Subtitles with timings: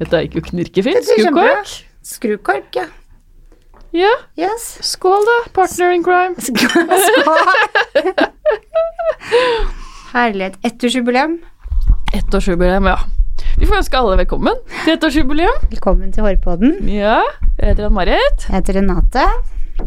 [0.00, 1.06] Dette er ikke knirkefint.
[1.06, 1.72] Skrukork.
[2.04, 2.86] Skrukork, ja.
[3.94, 4.64] Ja, Yes.
[4.82, 6.34] skål da, partner in crime.
[6.42, 6.64] Skål.
[10.14, 10.56] Herlighet.
[10.66, 11.36] Ettårsjubileum.
[12.14, 12.96] Ettårsjubileum, ja.
[13.58, 15.60] Vi får ønske alle velkommen til ettårsjubileum.
[15.70, 16.74] Velkommen til Hårpodden.
[16.90, 17.20] Ja,
[17.58, 19.24] jeg heter Ann-Marit, Jeg heter Renate.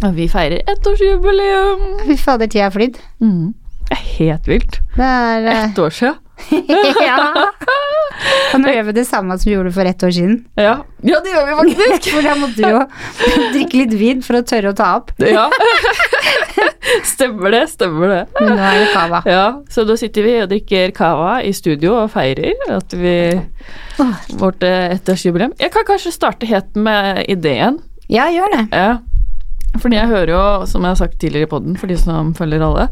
[0.04, 1.84] og vi feirer ettårsjubileum.
[2.08, 3.00] Fy fader, tida har flydd.
[3.20, 3.54] Mm.
[3.88, 4.80] Det er helt vilt.
[4.96, 6.16] Det er eh, Ett år siden.
[7.08, 7.50] Ja.
[8.54, 10.38] Og nå gjør vi det samme som vi gjorde for ett år siden.
[10.58, 10.78] Ja.
[11.06, 12.10] ja, det gjør vi faktisk.
[12.16, 12.82] For da måtte du jo
[13.56, 15.12] drikke litt vin for å tørre å ta opp.
[15.22, 15.48] Ja.
[17.06, 18.22] Stemmer det, stemmer det.
[18.40, 19.22] Men nå er det cava.
[19.28, 23.18] Ja, så da sitter vi og drikker cava i studio og feirer at vi
[24.40, 25.54] vårt eh, ettårsjubileum.
[25.62, 27.82] Jeg kan kanskje starte helt med ideen.
[28.12, 28.64] Ja, gjør det.
[28.72, 28.98] Ja.
[29.78, 32.64] Fordi jeg hører jo, som jeg har sagt tidligere i podden, for de som følger
[32.66, 32.88] alle,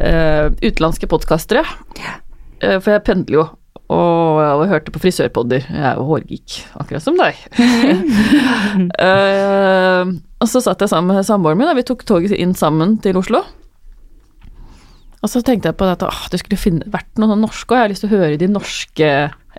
[0.00, 1.62] uh, utenlandske podkastere.
[1.96, 2.18] Eh,
[2.60, 3.44] for jeg pendler jo,
[3.90, 5.64] og, jeg hørte på frisørpodder.
[5.66, 7.38] Jeg er jo hårgeek, akkurat som deg.
[9.02, 12.98] uh, og så satt jeg sammen med samboeren min, og vi tok toget inn sammen
[13.02, 13.42] til Oslo.
[15.20, 17.84] Og så tenkte jeg på at åh, det skulle finne, vært noen norske, og jeg
[17.84, 19.10] har lyst til å høre de norske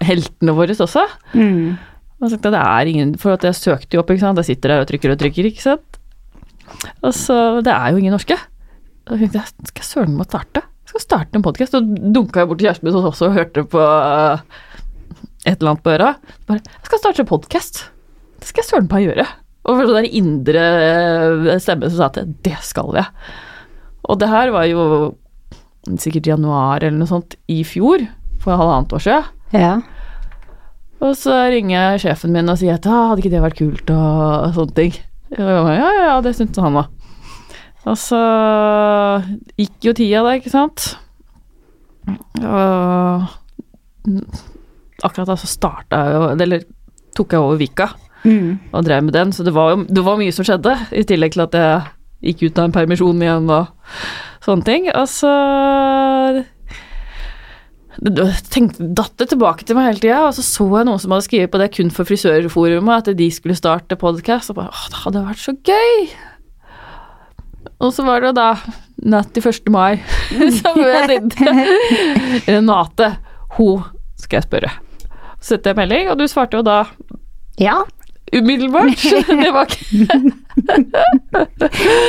[0.01, 1.03] heltene våre også.
[1.35, 1.75] Mm.
[2.21, 4.39] Og så tenkte jeg, det er ingen, For at jeg søkte jo opp, ikke sant.
[4.41, 6.01] Jeg sitter der og trykker og trykker, ikke sant.
[7.03, 8.37] Og så Det er jo ingen norske.
[9.05, 10.63] Da tenkte jeg, skal jeg søren meg starte?
[10.91, 11.75] Skal starte en podkast.
[11.77, 14.41] Og dunka jeg bort til kjæresten min som også hørte på eh,
[15.47, 16.09] et eller annet på øra.
[16.49, 17.79] Bare Jeg skal starte en podkast.
[18.41, 19.27] Det skal jeg søren meg gjøre.
[19.61, 20.65] Og for der indre
[21.61, 23.07] stemmen stemme som sa at det skal jeg.
[24.03, 24.83] Og det her var jo
[26.01, 28.03] sikkert januar eller noe sånt i fjor,
[28.41, 29.29] for halvannet år siden.
[29.55, 29.73] Ja.
[30.99, 33.93] Og så ringer jeg sjefen min og sier at ah, hadde ikke det vært kult
[33.95, 34.97] og sånne ting.
[35.39, 36.91] Og jeg ja, ja, det syntes han òg.
[37.89, 38.19] Og så
[39.57, 40.91] gikk jo tida da, ikke sant.
[42.41, 43.27] Og
[45.01, 46.63] akkurat da så starta jeg jo Eller
[47.17, 47.91] tok jeg over Vika
[48.21, 48.59] Mm.
[48.69, 51.41] og drev med den, så det var det var mye som skjedde, i tillegg til
[51.41, 53.71] at jeg gikk ut av en permisjon igjen og
[54.45, 54.85] sånne ting.
[54.93, 55.31] Og så
[58.53, 61.25] tenkte, datt det tilbake til meg hele tida, og så så jeg noen som hadde
[61.25, 65.01] skrevet på det kun for frisørforumet, at de skulle starte podkast, og bare åh, det
[65.01, 66.11] hadde vært så gøy!
[67.81, 68.51] Og så var det da
[69.11, 69.69] natt til 1.
[69.73, 69.97] mai,
[70.59, 71.65] som venninne
[72.45, 73.07] Renate,
[73.57, 73.81] hun
[74.21, 74.69] skal jeg spørre.
[75.41, 76.83] Så sendte jeg melding, og du svarte jo da
[77.57, 77.79] ja.
[78.31, 79.01] umiddelbart.
[79.41, 80.19] Det var ikke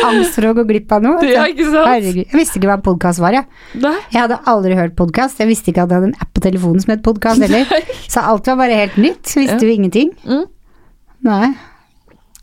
[0.07, 1.25] Angst for å gå glipp av noe.
[1.25, 1.89] Ja, ikke sant?
[1.89, 2.23] Herregud.
[2.27, 3.49] Jeg visste ikke hva podkast var, jeg.
[3.81, 3.95] Nei.
[4.13, 5.41] Jeg hadde aldri hørt podkast.
[5.41, 7.65] Jeg visste ikke at jeg hadde en app på telefonen som het podkast heller.
[8.13, 9.25] Så alt var bare helt nytt.
[9.33, 9.65] Visste Ja.
[9.65, 10.13] jo ingenting.
[10.29, 10.45] Mm.
[11.27, 11.53] Nei.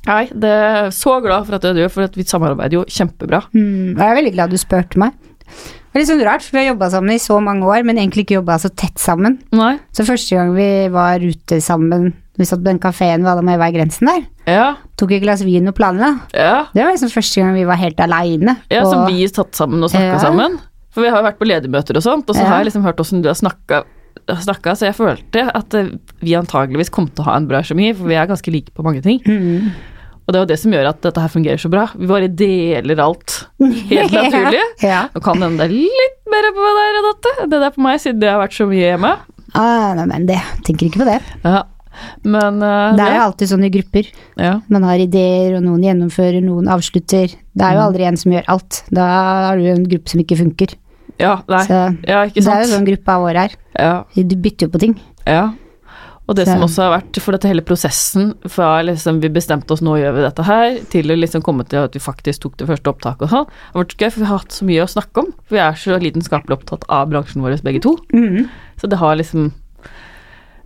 [0.08, 3.42] Nei, det er så glad for at du gjør, for at vi samarbeider jo kjempebra.
[3.54, 3.98] Mm.
[3.98, 5.12] Jeg er veldig glad du spurte meg.
[5.90, 7.98] Det er litt sånn rart, for vi har jobba sammen i så mange år, men
[7.98, 9.40] egentlig ikke jobba så tett sammen.
[9.52, 9.74] Nei.
[9.92, 13.72] Så første gang vi var ute sammen, vi satt på den kafeen ved Adam i
[13.74, 14.68] grensen der, Ja,
[14.98, 16.20] tok et glass vin og planla.
[16.34, 16.66] ja.
[16.74, 18.58] Det var liksom første gang vi var helt aleine.
[18.72, 20.20] ja som vi satt sammen og snakka Ja.
[20.20, 20.60] sammen.
[20.92, 22.98] For vi har jo vært på ledermøter og sånt, og så har jeg liksom hørt
[23.00, 23.84] åssen du har snakka,
[24.38, 27.90] snakka, så jeg følte at eh, vi antageligvis kom til å ha en bra kjemi,
[27.98, 29.22] for vi er ganske like på mange ting.
[29.26, 29.72] mm.
[30.30, 31.88] Og det er jo det som gjør at dette her fungerer så bra.
[31.98, 33.34] Vi bare deler alt
[33.90, 34.60] helt naturlig.
[34.86, 35.08] ja.
[35.18, 38.22] Og kan hende det er litt mer på deg, Renate, det der på meg, siden
[38.28, 39.10] jeg har vært så mye hjemme.
[39.58, 40.38] Ah, nei, men det,
[40.68, 41.18] tenker ikke på det.
[41.42, 41.64] Ja.
[42.22, 44.12] Men uh, Det er jo alltid sånn i grupper.
[44.38, 44.54] ja.
[44.70, 47.34] Man har ideer, og noen gjennomfører, noen avslutter.
[47.34, 48.84] Det er jo aldri en som gjør alt.
[48.94, 49.08] Da
[49.50, 50.78] har du en gruppe som ikke funker.
[51.20, 51.64] Ja, nei.
[51.68, 53.58] Så Ja, ikke det er jo sånn gruppa vår er.
[53.78, 55.00] Ja, Du bytter jo på ting.
[55.28, 55.50] ja.
[56.30, 59.72] Og det Så- som også har vært, for dette hele prosessen fra liksom vi bestemte
[59.72, 62.56] oss nå gjør vi dette her, til å liksom komme til at vi faktisk tok
[62.58, 64.94] det første opptaket og sånn, har vært gøy, for vi har hatt så mye å
[64.94, 65.34] snakke om.
[65.48, 67.98] For vi er så lidenskapelig opptatt av bransjen vår begge to.
[68.14, 68.48] Mm.
[68.78, 69.52] Så det har liksom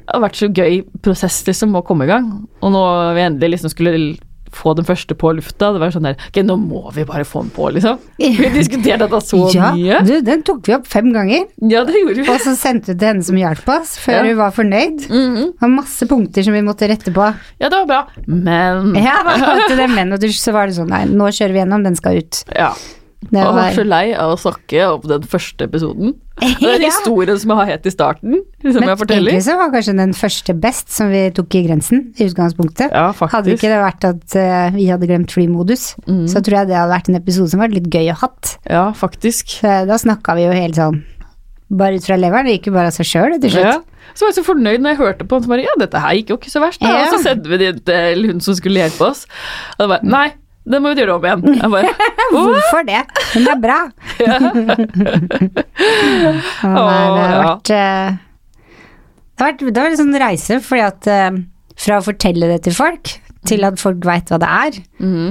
[0.05, 2.45] Det har vært så gøy prosess liksom å komme i gang.
[2.61, 4.17] Og nå vi endelig liksom skulle
[4.55, 7.43] få den første på lufta, det var sånn der Ok, nå må vi bare få
[7.45, 7.99] den på, liksom.
[8.17, 10.01] Vi diskuterte dette så ja, mye.
[10.07, 11.45] du, den tok vi opp fem ganger.
[11.61, 12.27] Ja, det gjorde vi.
[12.31, 14.23] Og så sendte vi til henne som hjalp oss, før Ja.
[14.29, 15.05] hun var fornøyd.
[15.09, 15.43] Mhm.
[15.53, 17.29] Det var masse punkter som vi måtte rette på.
[17.59, 18.01] Ja, det var bra.
[18.27, 21.59] Men Ja, det var det, men og så var det sånn Nei, nå kjører vi
[21.63, 22.43] gjennom, den skal ut.
[22.53, 22.73] Ja.
[23.29, 26.13] Det Jeg var var så lei av å snakke om den første episoden.
[26.41, 26.89] Den Ja.
[26.89, 28.33] historien som jeg har hett i starten,
[28.63, 29.29] som Men jeg forteller.
[29.31, 32.91] egentlig så var kanskje den første best som vi tok i grensen, i utgangspunktet.
[32.91, 36.25] Ja, Hadde ikke det vært at uh, vi hadde glemt flymodus, Mm.
[36.27, 38.57] så tror jeg det hadde vært en episode som var litt gøy å hatt.
[38.69, 39.59] Ja, faktisk.
[39.61, 41.03] Så da snakka vi jo helt sånn
[41.73, 43.79] bare ut fra leveren, det gikk jo bare av seg sjøl til Ja.
[44.13, 46.13] Så var jeg så fornøyd når jeg hørte på den, så bare ja, dette her
[46.19, 46.81] gikk jo ikke så verst.
[46.81, 46.87] Da.
[46.91, 47.05] Ja.
[47.07, 49.23] Og så sendte vi det til hun som skulle hjelpe oss.
[49.79, 50.27] Og det var nei,
[50.63, 51.41] det må vi gjøre om igjen.
[51.61, 51.93] Jeg bare,
[52.33, 53.01] Hvorfor det?
[53.33, 53.79] Hun er bra.
[54.23, 54.37] Ja.
[56.63, 56.83] Det har Å,
[57.17, 57.41] ja.
[57.43, 58.15] vært eh,
[59.33, 61.37] Det har vært, det har vært en sånn reise, fordi at eh,
[61.83, 63.11] fra å fortelle det til folk,
[63.49, 64.77] til at folk veit hva det er,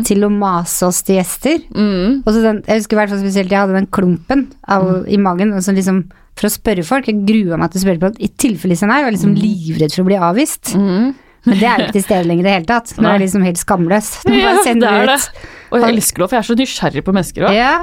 [0.05, 1.63] til å mase oss til gjester.
[1.73, 2.19] Mm.
[2.27, 5.17] Og så den, jeg husker i hvert fall spesielt jeg hadde den klumpen av, i
[5.23, 6.03] magen, og så liksom
[6.37, 7.09] for å spørre folk.
[7.09, 8.99] Jeg grua meg til å spørre folk i tilfelle de sa nei.
[9.01, 10.75] jeg var liksom livredd for å bli avvist.
[10.77, 11.13] Mm.
[11.45, 12.93] Men det er jo ikke til stede lenger i det hele tatt.
[12.99, 14.11] Nå er det liksom helt skamløs.
[14.29, 15.21] Nå Ja, bare det sender er du det.
[15.21, 15.47] ut.
[15.73, 17.55] Og jeg elsker det, for jeg er så nysgjerrig på mennesker òg.
[17.57, 17.77] Ja.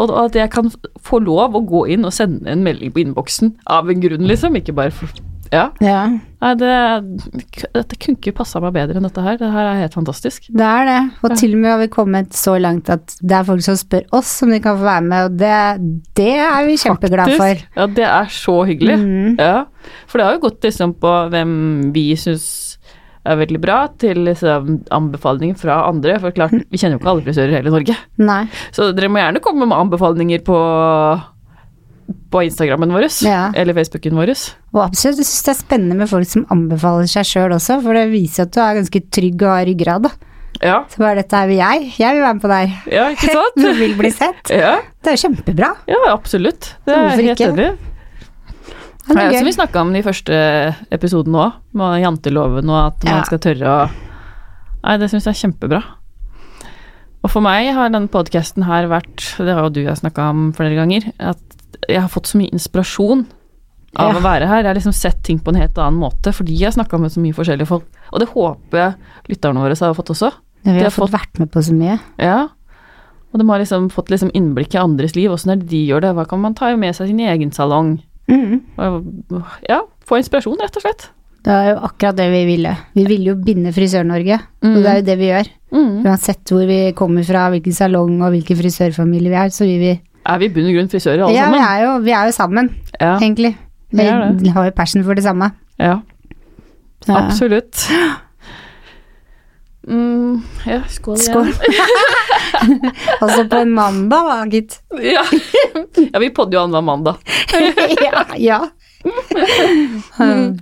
[0.00, 0.70] Og at jeg kan
[1.04, 4.56] få lov å gå inn og sende en melding på innboksen av en grunn, liksom.
[4.58, 5.12] Ikke bare for
[5.52, 5.66] Ja.
[5.84, 6.06] ja.
[6.40, 6.68] Nei, det,
[7.76, 9.36] dette kunne ikke passa meg bedre enn dette her.
[9.36, 10.46] Det her er helt fantastisk.
[10.48, 10.96] Det er det.
[11.20, 14.08] Og til og med har vi kommet så langt at det er folk som spør
[14.16, 15.52] oss om de kan få være med, og det,
[16.16, 17.62] det er vi kjempeglade for.
[17.76, 18.96] Ja, det er så hyggelig.
[19.04, 19.36] Mm.
[19.38, 19.66] Ja.
[20.08, 21.52] For det har jo gått liksom på hvem
[21.92, 22.71] vi syns
[23.24, 26.16] er veldig bra, til liksom anbefalinger fra andre.
[26.22, 27.94] For klart, vi kjenner jo ikke alle frisører i hele Norge.
[28.18, 28.40] Nei.
[28.74, 30.56] Så dere må gjerne komme med anbefalinger på,
[32.32, 33.52] på Instagrammen vår, Ja.
[33.54, 34.32] eller Facebooken vår.
[34.74, 37.94] Og absolutt, jeg syns det er spennende med folk som anbefaler seg sjøl også, for
[37.94, 40.10] det viser at du er ganske trygg og har ryggrad.
[40.62, 41.86] Ja, Så bare dette er jeg.
[41.98, 42.74] Jeg vil være med på deg.
[42.92, 43.56] ja ikke sant?
[43.62, 44.50] Du vil bli sett.
[44.52, 45.70] Ja, Det er jo kjempebra.
[45.88, 46.74] ja absolutt.
[46.86, 47.70] Det er helt enig.
[49.10, 49.14] I.
[49.14, 49.58] Det er er som vi gøy.
[49.58, 50.36] snakka om i første
[50.92, 53.22] episoden òg, med janteloven og at man Ja.
[53.24, 53.90] skal tørre å
[54.84, 55.82] Nei, det syns jeg er kjempebra.
[57.22, 60.52] Og for meg har denne podkasten her vært, det har jo du jeg snakka om
[60.52, 61.38] flere ganger, at
[61.88, 63.26] jeg har fått så mye inspirasjon
[63.94, 64.18] av Ja.
[64.18, 64.62] å være her.
[64.62, 67.12] Jeg har liksom sett ting på en helt annen måte fordi jeg har snakka med
[67.12, 67.84] så mye forskjellige folk.
[68.12, 68.94] Og det håper jeg
[69.28, 70.32] lytterne våre har fått også.
[70.64, 72.00] Ja, vi har har fått vært med på så mye.
[72.18, 72.48] Ja.
[73.32, 76.00] Og de har liksom fått liksom innblikk i andres liv, åssen er det de gjør
[76.00, 78.02] det, hva kan man ta med seg sin egen salong?
[78.28, 81.08] Og, ja, få inspirasjon, rett og slett.
[81.42, 82.72] Det er jo akkurat det vi ville.
[82.94, 85.48] Vi ville jo binde Frisør-Norge, og det er jo det vi gjør.
[85.74, 86.04] Mm.
[86.06, 89.92] Uansett hvor vi kommer fra, hvilken salong og hvilken frisørfamilie vi er, så vil vi
[90.24, 91.66] Er vi i bunn og grunn frisører alle Ja, vi sammen?
[91.66, 92.68] er jo, vi er jo sammen,
[93.00, 93.56] Ja, egentlig.
[93.90, 94.04] Vi
[94.44, 95.50] Vi har jo passion for det samme.
[95.80, 95.98] ja,
[97.08, 97.16] Ja.
[97.26, 97.88] absolutt.
[99.88, 101.48] Mm, ja, skål Skål.
[103.22, 104.76] Altså på en mandag, da, gitt.
[105.02, 105.24] Ja.
[106.12, 107.16] ja, vi podder jo annenhver mandag.
[108.06, 108.22] ja.
[108.38, 108.60] ja.
[110.20, 110.60] Mm.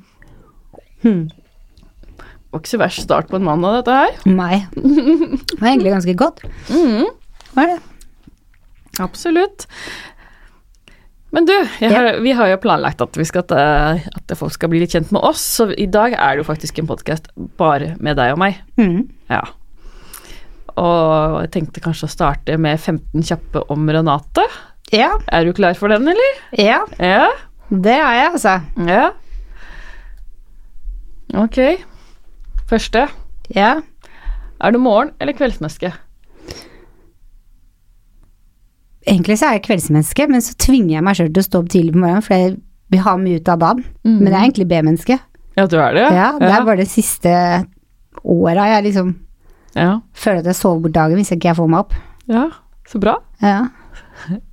[1.03, 1.27] Hmm.
[1.29, 4.17] Det var ikke så verst start på en mandag, dette her.
[4.27, 4.63] Nei.
[4.75, 6.41] Det var egentlig ganske godt.
[6.73, 7.07] Mm,
[7.55, 7.79] Var det?
[9.01, 9.69] absolutt.
[11.33, 14.91] Men du, har, vi har jo planlagt at, vi skal, at folk skal bli litt
[14.97, 17.29] kjent med oss, så i dag er det jo faktisk en podkast
[17.61, 18.59] bare med deg og meg.
[18.81, 19.05] Mm.
[19.31, 19.45] Ja.
[20.75, 24.43] Og jeg tenkte kanskje å starte med 15 kjappe om Renate.
[24.91, 25.13] Ja.
[25.31, 26.43] Er du klar for den, eller?
[26.59, 27.29] ja, Ja.
[27.71, 28.57] det er jeg, altså.
[28.91, 29.05] Ja.
[31.39, 31.59] Ok.
[32.71, 33.07] Første.
[33.55, 33.77] Ja.
[34.61, 35.93] Er du morgen- eller kveldsmenneske?
[39.11, 41.73] Egentlig så er jeg kveldsmenneske, men så tvinger jeg meg sjøl til å stå opp
[41.73, 42.53] tidlig på morgenen, for jeg
[42.91, 43.83] vil ha mye ut av dagen.
[44.07, 45.19] Men jeg er egentlig B-menneske.
[45.59, 46.07] Ja, du er det?
[46.15, 47.33] Ja, det er bare det siste
[48.21, 49.11] åra jeg liksom
[49.75, 50.01] ja.
[50.17, 51.95] føler at jeg sover bort dagen hvis ikke jeg får meg opp.
[52.31, 52.49] ja.
[52.91, 53.21] Så bra.
[53.43, 53.69] Ja.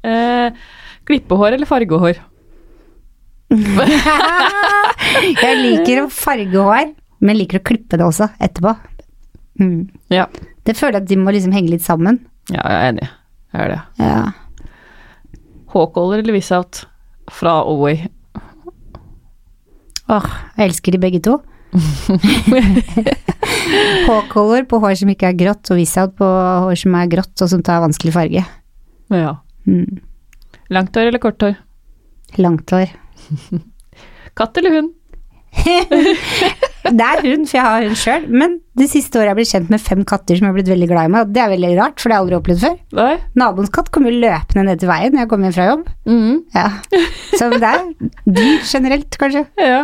[0.07, 0.53] Eh,
[1.03, 2.21] klippehår eller fargehår?
[5.43, 8.71] jeg liker å farge hår, men liker å klippe det også etterpå.
[9.59, 9.89] Mm.
[10.13, 10.29] Ja.
[10.63, 12.21] Det føler jeg at de må liksom henge litt sammen.
[12.47, 13.09] Ja, jeg er enig.
[13.51, 13.81] Jeg er det.
[13.99, 14.21] Ja.
[15.79, 16.85] Hawkcaller eller Wisout
[17.31, 18.07] fra Away?
[20.07, 21.37] Åh, jeg elsker de begge to.
[24.07, 27.51] H-color på hår som ikke er grått, og Wisout på hår som er grått, og
[27.51, 28.45] som tar vanskelig farge.
[29.13, 29.33] Ja.
[29.67, 29.99] Mm.
[30.73, 31.57] Langt hår eller kort hår?
[32.39, 32.93] Langt hår.
[34.37, 34.93] Katt eller hund?
[36.91, 39.69] Det er hund, for jeg har hund sjøl, men det siste året jeg blitt kjent
[39.73, 41.71] med fem katter som jeg har blitt veldig glad i meg, og det er veldig
[41.79, 42.77] rart, for det har jeg aldri opplevd før.
[42.99, 43.15] Nei?
[43.41, 45.89] Naboens katt kommer jo løpende ned til veien når jeg kommer hjem fra jobb.
[46.07, 46.37] Mm.
[46.55, 46.67] Ja.
[47.33, 47.83] Så det er
[48.39, 49.43] dyr generelt, kanskje.
[49.59, 49.83] Ja.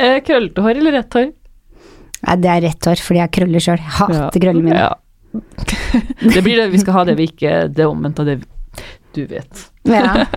[0.00, 1.26] Eh, Krøllete hår eller rett hår?
[2.24, 3.82] Nei, det er rett hår, fordi jeg har krøller sjøl.
[3.98, 4.28] Hater Ja.
[4.32, 4.78] krøllene mine.
[4.86, 4.94] Ja.
[6.24, 8.36] Det blir det vi skal ha, det vi ikke Det omvendte av det
[9.14, 9.66] du vet.
[9.84, 10.24] Ja.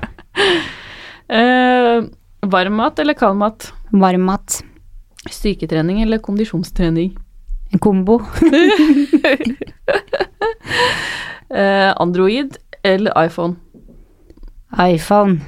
[1.27, 2.05] Eh,
[2.47, 3.65] varm mat eller kald mat?
[3.91, 4.63] Varm mat.
[5.29, 7.17] Styrketrening eller kondisjonstrening?
[7.71, 8.21] En kombo.
[11.49, 13.55] Eh, Android eller iPhone?
[14.81, 15.39] iPhone.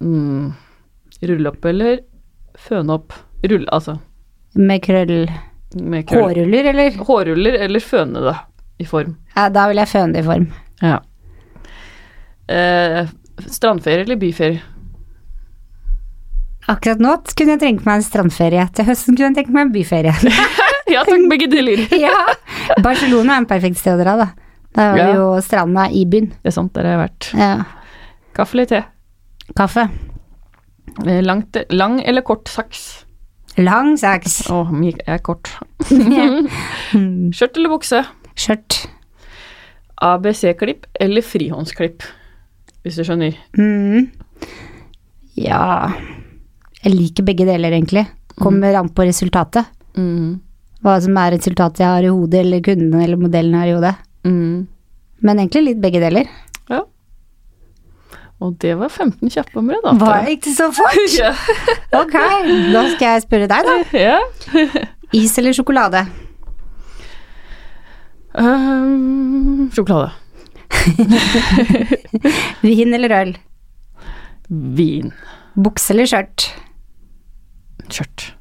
[0.00, 0.52] Mm.
[1.22, 2.02] Rulle opp eller
[2.60, 3.14] føne opp?
[3.42, 3.96] Rulle, altså.
[4.54, 5.30] Med krøll.
[5.80, 6.26] Med krøll.
[6.26, 6.98] Hårruller, eller?
[7.08, 8.36] Hårruller eller føne det
[8.84, 9.16] i form?
[9.32, 10.46] Ja, da vil jeg føne det i form.
[10.84, 10.98] Ja.
[12.52, 13.08] Eh,
[13.48, 14.60] strandferie eller byferie?
[16.72, 18.64] Akkurat nå kunne jeg trengt meg en strandferie.
[18.74, 20.14] Til høsten kunne jeg tenke meg en byferie.
[20.94, 21.84] ja takk, begge deler.
[22.06, 22.16] ja.
[22.82, 24.28] Barcelona er en perfekt sted å dra, da.
[24.76, 25.06] Da har Ja.
[25.06, 26.32] vi jo stranda i byen.
[26.42, 27.28] Det er sant, der har jeg vært.
[27.38, 27.52] Ja.
[28.36, 28.80] Kaffe eller te?
[29.56, 29.86] Kaffe.
[31.06, 32.82] Eh, Langt, lang eller kort saks?
[33.62, 34.42] Lang saks.
[34.52, 35.48] Å, jeg er kort.
[37.36, 38.02] Skjørt eller bukse?
[38.36, 38.82] Skjørt.
[40.04, 42.04] ABC-klipp eller frihåndsklipp,
[42.84, 43.38] hvis du skjønner.
[43.56, 44.10] Mm.
[45.40, 45.94] Ja
[46.84, 48.06] Jeg liker begge deler, egentlig.
[48.36, 49.68] Kommer an på resultatet.
[49.96, 50.36] Mm.
[50.84, 53.94] Hva som er resultatet jeg har i hodet, eller kunden eller modellen har i hodet.
[54.28, 54.66] Mm.
[55.24, 56.28] Men egentlig litt begge deler.
[56.70, 56.82] Ja.
[58.44, 59.78] Og det var 15 kjappe om det.
[59.82, 61.00] Var det ikke så fort?
[61.16, 61.32] Ja.
[61.96, 62.12] Ok,
[62.74, 63.76] da skal jeg spørre deg, da.
[63.96, 64.84] ja.
[65.16, 66.04] Is eller sjokolade?
[68.36, 70.12] Um, sjokolade.
[72.66, 73.32] Vin eller øl?
[74.76, 75.12] Vin.
[75.56, 76.50] Bukse eller skjørt?
[77.90, 78.32] Skjørt.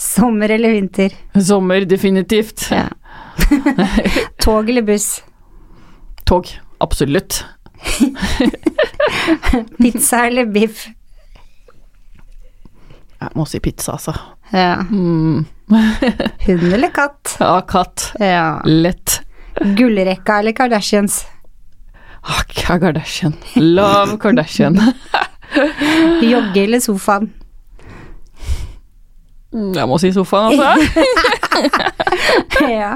[0.00, 1.14] Sommer eller vinter?
[1.44, 2.66] Sommer, definitivt.
[2.70, 2.88] Ja.
[4.44, 5.22] Tog eller buss?
[6.24, 6.48] Tog.
[6.80, 7.44] Absolutt.
[9.78, 10.86] Pizza eller biff?
[13.20, 14.14] Jeg må si pizza, altså.
[14.52, 14.80] Ja.
[14.88, 15.44] Mm.
[16.46, 17.34] Hund eller katt?
[17.40, 18.06] Ja, katt.
[18.20, 18.62] Ja.
[18.64, 19.20] Lett.
[19.76, 21.26] Gullrekka eller Kardashians?
[22.22, 23.34] Ah, Kardashian.
[23.56, 24.80] Love Kardashian.
[26.22, 27.28] Jogge eller sofaen?
[29.52, 31.04] Mm, Jeg må si sofaen, altså.
[32.70, 32.92] ja.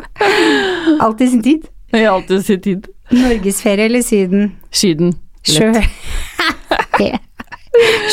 [1.02, 1.62] Alt i sin tid.
[1.94, 2.87] I alltid sin tid.
[3.12, 4.52] Norgesferie eller Syden?
[4.75, 5.12] Syden.
[5.46, 5.73] Sjø.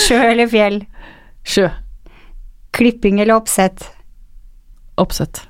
[0.07, 0.81] Sjø eller fjell?
[1.47, 1.67] Sjø.
[2.75, 3.85] Klipping eller oppsett?
[5.01, 5.43] Oppsett.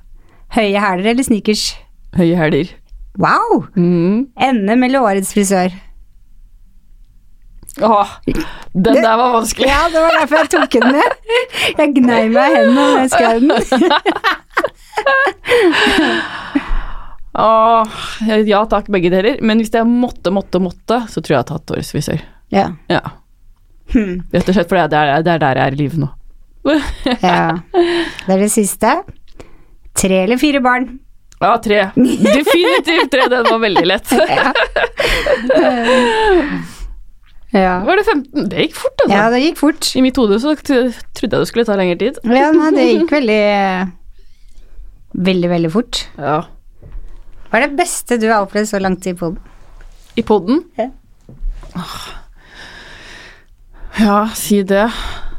[0.55, 1.63] Høye hæler eller sneakers?
[2.17, 2.71] Høye hæler.
[3.19, 3.63] Wow!
[3.75, 4.27] Mm.
[4.37, 5.73] NM eller årets frisør?
[7.79, 8.07] Åh,
[8.73, 9.67] den der var vanskelig.
[9.69, 11.03] Ja, det var derfor jeg tok den med.
[11.77, 13.51] Jeg gnei meg i hendene da jeg skrev den.
[17.41, 17.87] Åh,
[18.43, 19.39] ja takk, begge deler.
[19.41, 22.19] Men hvis jeg måtte, måtte, måtte, så tror jeg jeg har tatt årets frisør.
[22.51, 22.67] Ja.
[22.91, 23.01] Ja.
[23.93, 24.19] Hmm.
[24.31, 26.09] Rett og slett fordi det det er der jeg er i livet nå.
[27.23, 27.57] ja.
[27.71, 28.97] Det er det siste.
[29.97, 30.91] Tre eller fire barn?
[31.41, 31.87] Ja, tre.
[31.95, 33.25] Definitivt tre.
[33.31, 34.13] Den var veldig lett.
[34.31, 34.51] Ja.
[37.51, 38.45] Var det 15?
[38.47, 39.11] Det gikk fort, altså.
[39.17, 39.89] ja, det gikk fort.
[39.99, 42.19] I mitt hode så trodde jeg det skulle ta lengre tid.
[42.23, 43.41] Ja, nei, det gikk veldig
[45.27, 46.05] Veldig, veldig fort.
[46.15, 46.37] Ja.
[47.51, 49.41] Hva er det beste du har opplevd så langt i poden?
[50.15, 50.61] I podden?
[50.79, 50.87] Ja.
[53.99, 54.85] Ja, si det.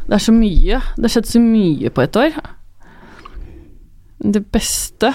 [0.05, 0.83] Det er så mye.
[0.97, 2.37] Det har skjedd så mye på et år.
[4.23, 5.11] Det beste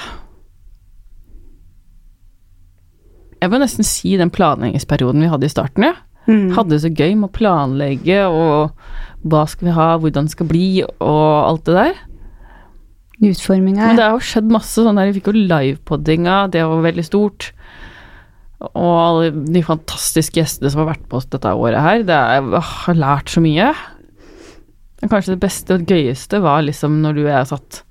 [3.38, 5.94] Jeg må nesten si den planleggingsperioden vi hadde i starten, ja.
[6.28, 6.52] Mm.
[6.58, 10.50] Hadde det så gøy med å planlegge og hva skal vi ha, hvordan det skal
[10.50, 12.02] bli og alt det der.
[13.18, 13.90] Utforminga.
[13.90, 17.06] Men det har jo skjedd masse sånn der, vi fikk jo livepoddinga, det var veldig
[17.08, 17.52] stort.
[18.68, 22.46] Og alle de fantastiske gjestene som har vært på oss dette året her, det er,
[22.58, 23.72] åh, har lært så mye.
[25.02, 27.82] Men kanskje det beste og gøyeste var liksom når du og jeg satt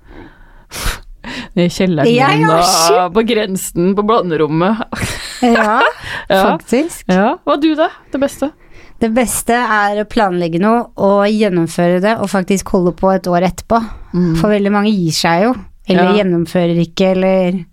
[1.63, 2.97] i kjelleren shit.
[2.99, 4.83] og på grensen på blanderommet.
[5.41, 5.81] Ja,
[6.29, 6.41] Ja.
[6.57, 7.03] faktisk.
[7.07, 7.37] ja.
[7.45, 7.89] Hva du, da?
[8.11, 8.51] Det beste?
[8.99, 13.45] Det beste er å planlegge noe og gjennomføre det, og faktisk holde på et år
[13.45, 13.77] etterpå.
[14.39, 15.51] For veldig mange gir seg jo,
[15.87, 16.09] eller Mm.
[16.15, 16.23] Ja.
[16.23, 17.65] gjennomfører ikke, eller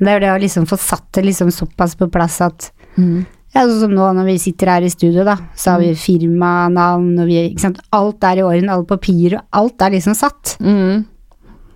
[0.00, 3.24] Det er det å liksom få satt det liksom såpass på plass at Mm.
[3.54, 7.18] Ja, sånn som nå når vi sitter her i studio, da, så har vi firmanavn
[7.20, 7.56] og vi.
[7.92, 10.56] Alt er i orden, alle papirer, alt er liksom satt.
[10.60, 11.04] Mm.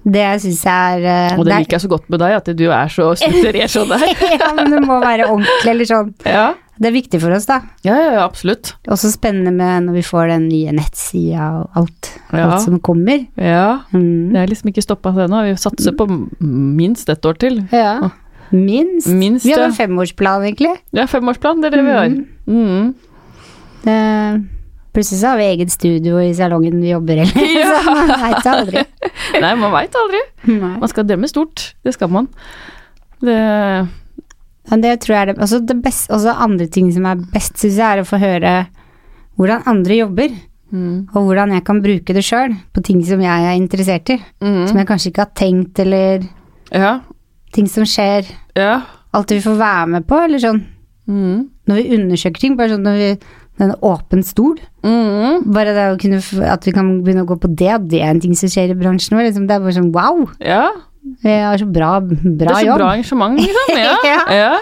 [0.05, 2.51] Det syns jeg er uh, Og det er- liker jeg så godt med deg, at
[2.57, 4.05] du er så strukturert sånn der.
[4.37, 6.11] ja, men det må være ordentlig, eller sånn.
[6.29, 6.53] Ja.
[6.75, 7.61] Det er viktig for oss, da.
[7.87, 8.73] Ja, ja, ja, absolutt.
[8.91, 12.49] Også spennende med når vi får den nye nettsida og alt, Ja.
[12.51, 13.23] alt som kommer.
[13.39, 13.81] Ja.
[13.95, 14.33] Mm.
[14.35, 15.45] Det er liksom ikke stoppa ennå.
[15.47, 16.09] Vi satser på
[16.43, 17.61] minst ett år til.
[17.73, 18.11] Ja.
[18.51, 19.07] Minst.
[19.09, 20.75] Minst, vi har en femårsplan, egentlig.
[20.93, 22.19] Ja, femårsplan, det er det vi har.
[22.51, 22.95] Mm.
[23.85, 24.45] Det,
[24.95, 27.27] plutselig så har vi eget studio i salongen vi jobber i,
[27.59, 27.75] Ja.
[27.83, 28.85] så man veit aldri.
[29.43, 30.21] Nei, man veit aldri.
[30.49, 30.73] Nei.
[30.81, 31.73] Man skal drømme stort.
[31.85, 32.29] Det skal man.
[33.25, 33.37] Det
[34.71, 37.59] Men det tror jeg er det også, det beste, også andre ting som er best,
[37.61, 38.55] syns jeg, er å få høre
[39.37, 40.35] hvordan andre jobber.
[40.73, 41.09] mm.
[41.15, 44.19] Og hvordan jeg kan bruke det sjøl på ting som jeg er interessert i.
[44.41, 44.63] Mm.
[44.71, 46.25] Som jeg kanskje ikke har tenkt, eller
[46.73, 47.01] Ja.
[47.53, 48.25] ting som skjer.
[48.57, 48.81] Ja.
[49.13, 50.63] Alt vi får være med på, eller sånn.
[51.07, 51.51] Mm.
[51.69, 53.11] Når vi undersøker ting, bare sånn når vi
[53.59, 54.57] den åpen stol.
[54.83, 55.45] Mm.
[55.55, 56.19] Bare det å kunne,
[56.51, 58.73] at vi kan begynne å gå på det, at det er en ting som skjer
[58.75, 59.29] i bransjen vår.
[59.29, 60.65] Liksom, det er bare sånn wow, Ja.
[61.23, 62.79] vi har så bra, bra det er så jobb.
[62.83, 63.77] bra engasjement, liksom.
[63.85, 63.95] Ja.
[64.05, 64.21] Ja.
[64.35, 64.53] ja.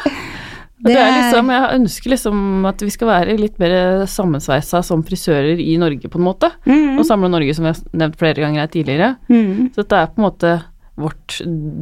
[0.82, 5.60] Det er liksom, jeg ønsker liksom at vi skal være litt mer sammensveisa som frisører
[5.62, 6.50] i Norge, på en måte.
[6.66, 9.12] Mm, Og samle Norge, som jeg har nevnt flere ganger her tidligere.
[9.30, 9.70] mm.
[9.76, 10.50] Så dette er på en måte
[10.98, 11.38] vårt,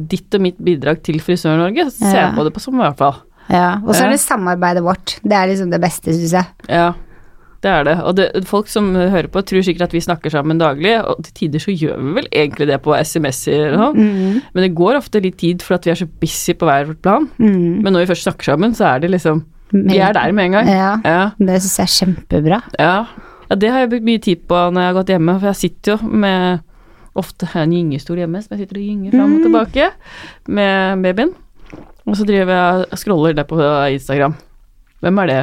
[0.07, 1.89] ditt og mitt bidrag til Frisør-Norge.
[1.91, 2.31] Ser jeg Ja.
[2.37, 3.17] på det på som i hvert fall.
[3.49, 5.17] Ja, og så er det samarbeidet vårt.
[5.23, 6.45] Det er liksom det beste, syns jeg.
[6.69, 6.93] Ja.
[7.61, 7.95] det er det.
[8.03, 11.33] Og det, folk som hører på, tror sikkert at vi snakker sammen daglig, og til
[11.33, 14.41] tider så gjør vi vel egentlig det på SMS-er og sånn, Mm.
[14.53, 17.01] men det går ofte litt tid for at vi er så busy på hver vårt
[17.03, 17.27] plan.
[17.37, 17.83] Mm.
[17.83, 19.43] Men når vi først snakker sammen, så er det liksom
[19.73, 20.67] Vi er der med en gang.
[20.67, 21.31] Ja, Ja.
[21.39, 22.61] det syns jeg er kjempebra.
[22.79, 23.05] Ja.
[23.49, 25.55] ja, det har jeg brukt mye tid på når jeg har gått hjemme, for jeg
[25.55, 26.59] sitter jo med
[27.15, 29.91] ofte har jeg en gyngestol hjemme som jeg sitter og gynger fram og tilbake
[30.47, 31.33] med babyen.
[32.11, 33.57] Og så driver jeg og scroller det på
[33.95, 34.33] Instagram.
[35.01, 35.41] Hvem er det?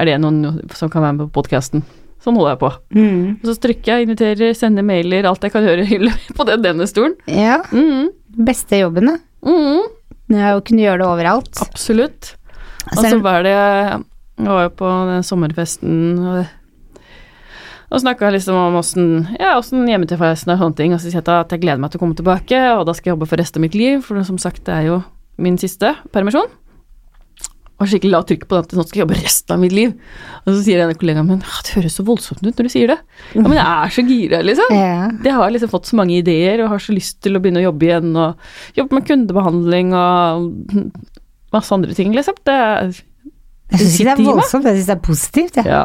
[0.00, 1.82] Er det noen som kan være med på podkasten?
[2.24, 2.70] Sånn holder jeg på.
[2.96, 3.26] Mm.
[3.40, 7.16] Og så trykker jeg, inviterer, sender mailer, alt jeg kan gjøre på den, denne stolen.
[7.28, 8.10] Ja, Mm.
[8.46, 9.16] beste jobben, da.
[9.44, 10.36] Mm.
[10.36, 11.60] Er å kunne gjøre det overalt.
[11.64, 12.34] Absolutt.
[12.86, 16.46] Og Altså, så var det Jeg var jo på den sommerfesten og,
[17.90, 19.08] og snakka liksom om åssen
[19.40, 20.94] ja, åssen hjemmetilfredsene og sånne ting.
[20.94, 23.10] Og så sier jeg at jeg gleder meg til å komme tilbake, og da skal
[23.10, 24.00] jeg jobbe for resten av mitt liv.
[24.06, 25.00] For som sagt, det er jo
[25.42, 26.48] min siste permisjon.
[27.80, 29.92] Og skikkelig la trykk på det at nå skal jeg jobbe resten av mitt liv.
[30.44, 32.92] Og så sier denne kollegaen min at det høres så voldsomt ut når du sier
[32.92, 32.98] det.
[33.32, 34.74] Ja, men jeg er så gira, liksom.
[34.76, 35.06] ja.
[35.24, 37.70] Jeg har liksom fått så mange ideer og har så lyst til å begynne å
[37.70, 40.50] jobbe igjen og jobbe med kundebehandling og
[41.56, 42.36] masse andre ting, liksom.
[42.44, 45.60] Det det Jeg syns ikke det er voldsomt, jeg syns det er positivt.
[45.62, 45.70] Jeg.
[45.70, 45.82] Ja.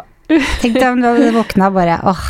[0.60, 2.24] Tenk deg om du hadde våkna bare åh,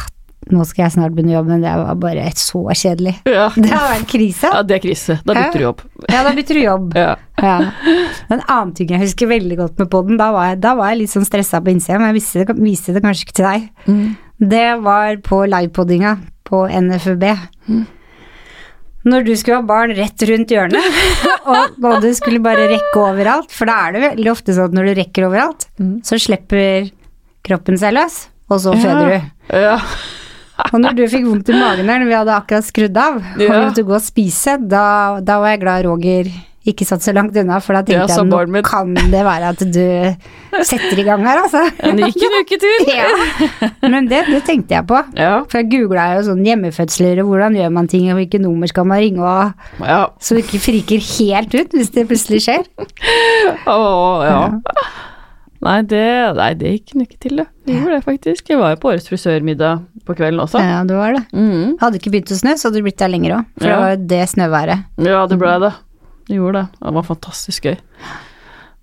[0.53, 3.17] nå skal jeg snart begynne å jobbe, men det var bare så kjedelig.
[3.27, 3.49] Ja.
[3.57, 4.51] Det har vært krise.
[4.53, 5.17] ja, det er krise.
[5.27, 5.81] Da bytter du jobb.
[6.13, 6.95] Ja, da bytter du jobb.
[7.07, 7.17] Ja.
[7.43, 7.57] Ja.
[8.33, 11.27] En annen ting jeg husker veldig godt med poden, da, da var jeg litt sånn
[11.27, 13.67] stressa på innsida, men jeg viste det, viste det kanskje ikke til deg.
[13.91, 14.07] Mm.
[14.55, 16.15] Det var på livepoddinga
[16.47, 17.27] på NFUB.
[19.07, 20.87] Når du skulle ha barn rett rundt hjørnet,
[21.51, 24.79] og, og du skulle bare rekke overalt, for da er det veldig ofte sånn at
[24.79, 25.99] når du rekker overalt, Mm.
[26.09, 26.89] så slipper
[27.47, 28.17] kroppen seg løs,
[28.49, 29.29] og så føder du.
[29.61, 29.77] Ja.
[30.73, 33.41] Og når du fikk vondt i magen her når vi hadde akkurat skrudd av, og
[33.45, 33.63] Ja.
[33.69, 36.31] måtte gå og spise, da, da var jeg glad Roger
[36.67, 39.61] ikke satt så langt unna, for da tenkte ja, jeg nå kan det være at
[39.71, 41.63] du setter i gang her, altså.
[41.87, 42.89] En gikk en uke til.
[42.97, 44.99] Ja, men det, det tenkte jeg på.
[45.15, 45.45] Ja.
[45.47, 48.89] For jeg googla jo sånn hjemmefødsler og hvordan gjør man ting, og hvilke nummer skal
[48.91, 50.01] man ringe, og ja.
[50.19, 52.67] så du ikke friker helt ut hvis det plutselig skjer.
[53.71, 53.79] Å,
[54.27, 54.41] ja.
[55.63, 57.47] Nei det, nei, det gikk hun ikke til, det.
[57.67, 58.49] Det gjorde det faktisk.
[58.49, 60.61] Jeg var jo på årets frisørmiddag på kvelden også.
[60.61, 61.25] Ja, det var det.
[61.33, 61.79] Mm.
[61.81, 63.45] Hadde ikke begynt å snø, så hadde du blitt der lenger òg.
[63.59, 63.75] For Ja.
[63.77, 64.85] det var jo det snøværet.
[65.09, 65.73] Ja, det ble det.
[66.29, 66.69] Det gjorde det.
[66.83, 67.77] Det var fantastisk gøy.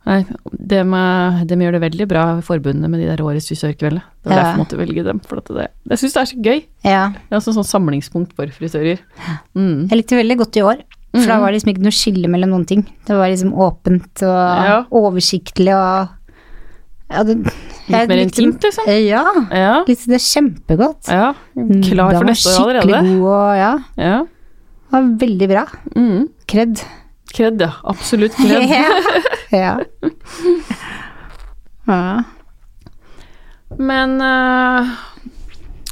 [0.03, 0.17] Nei,
[0.51, 4.01] det med, de gjør det veldig bra forbundet med de der årets frisørkveldene.
[4.23, 4.41] Det var Ja.
[4.41, 5.19] derfor jeg måtte velge dem.
[5.23, 6.63] For det, jeg syns det er så gøy.
[6.83, 7.03] Ja.
[7.13, 8.99] Det er altså sånn samlingspunkt for frisører.
[9.55, 9.87] Mm.
[9.89, 10.81] Jeg likte veldig godt i år,
[11.13, 11.39] for da Mhm.
[11.39, 12.83] var det liksom ikke noe skille mellom noen ting.
[13.05, 14.83] Det var liksom åpent og Ja.
[14.91, 16.09] oversiktlig og
[17.13, 17.37] ja, det,
[17.83, 18.87] Litt mer intimt, liksom.
[18.87, 19.23] Eh, Ja.
[19.51, 19.73] Ja.
[19.87, 21.07] Likte det kjempegodt.
[21.11, 21.33] ja.
[21.83, 23.71] Klar Da for neste år Skikkelig god og ja.
[23.97, 24.19] Ja.
[24.23, 25.63] Det var veldig bra.
[25.95, 26.27] Mm.
[26.47, 26.83] Kred.
[27.33, 27.71] Kred, ja.
[27.83, 28.69] Absolutt kred.
[29.51, 29.79] ja.
[31.87, 32.03] ja.
[33.89, 34.91] Men uh,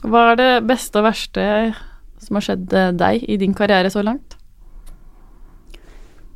[0.05, 1.45] hva er det beste og verste
[2.21, 4.37] som har skjedd eh, deg i din karriere så langt?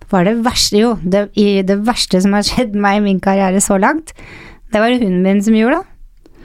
[0.10, 3.21] Hva er det verste Jo, det, i det verste som har skjedd meg i min
[3.21, 4.13] karriere så langt,
[4.75, 5.91] det var hunden min som gjorde det.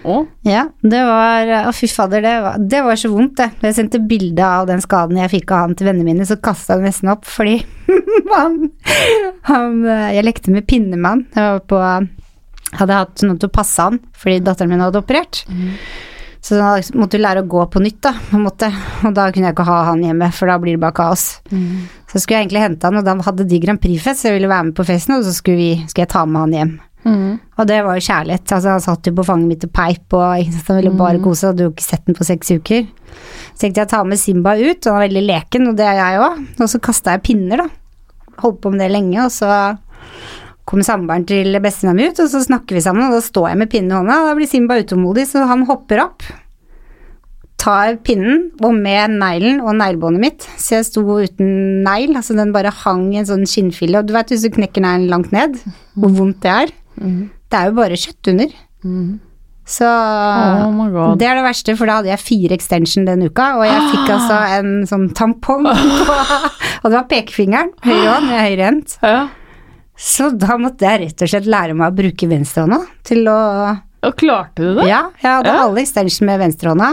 [0.00, 0.14] Å?
[0.48, 3.50] Ja, det var Å, fy fader, det var, det var så vondt, det.
[3.60, 6.38] Da jeg sendte bilde av den skaden jeg fikk av han til vennene mine, så
[6.40, 7.58] kasta han nesten opp, fordi
[8.36, 8.70] han,
[9.50, 9.82] han
[10.14, 11.26] Jeg lekte med pinnemann.
[11.34, 11.82] Jeg var på
[12.78, 15.40] Hadde hatt noen til å passe han, fordi datteren min hadde operert.
[16.40, 18.68] Så da måtte jeg lære å gå på nytt, da, på en måte.
[19.02, 21.24] Og da kunne jeg ikke ha han hjemme, for da blir det bare kaos.
[22.12, 24.52] Så skulle jeg egentlig hente han, og da hadde de Grand Prix-fest, så jeg ville
[24.52, 26.72] være med på festen, og så skulle, vi, skulle jeg ta med han hjem.
[27.04, 27.38] Mm.
[27.56, 28.44] Og det var jo kjærlighet.
[28.46, 31.54] Altså, han satt jo på fanget mitt og peip, og han ville bare kose seg.
[31.54, 32.88] Hadde jo ikke sett den på seks uker.
[33.52, 36.00] Så tenkte jeg å ta med Simba ut, han er veldig leken, og det er
[36.00, 36.42] jeg òg.
[36.60, 37.70] Og så kasta jeg pinner, da.
[38.40, 39.48] Holdt på med det lenge, og så
[40.70, 43.58] kom samboeren til bestevenninna mi ut, og så snakker vi sammen, og da står jeg
[43.58, 46.26] med pinnen i hånda, og da blir Simba utålmodig, så han hopper opp.
[47.60, 52.54] Tar pinnen, og med neglen og neglebåndet mitt, så jeg sto uten negl, altså den
[52.54, 55.58] bare hang i en sånn skinnfille, og du vet hvis du knekker neglen langt ned,
[55.98, 56.72] hvor vondt det er.
[57.00, 58.52] Det er jo bare kjøtt under.
[59.70, 61.18] Så Oh my god.
[61.20, 64.08] det er det verste, for da hadde jeg fire extension den uka, og jeg fikk
[64.16, 66.16] altså en sånn tampong på
[66.82, 68.96] Og det var pekefingeren, høyre hånd, jeg er høyrehendt.
[69.04, 69.20] Ja.
[70.00, 73.36] Så da måtte jeg rett og slett lære meg å bruke venstrehånda til å
[74.08, 74.86] Og klarte du det?
[74.88, 75.66] Ja, jeg hadde Ja.
[75.66, 76.88] alle extension med venstrehånda,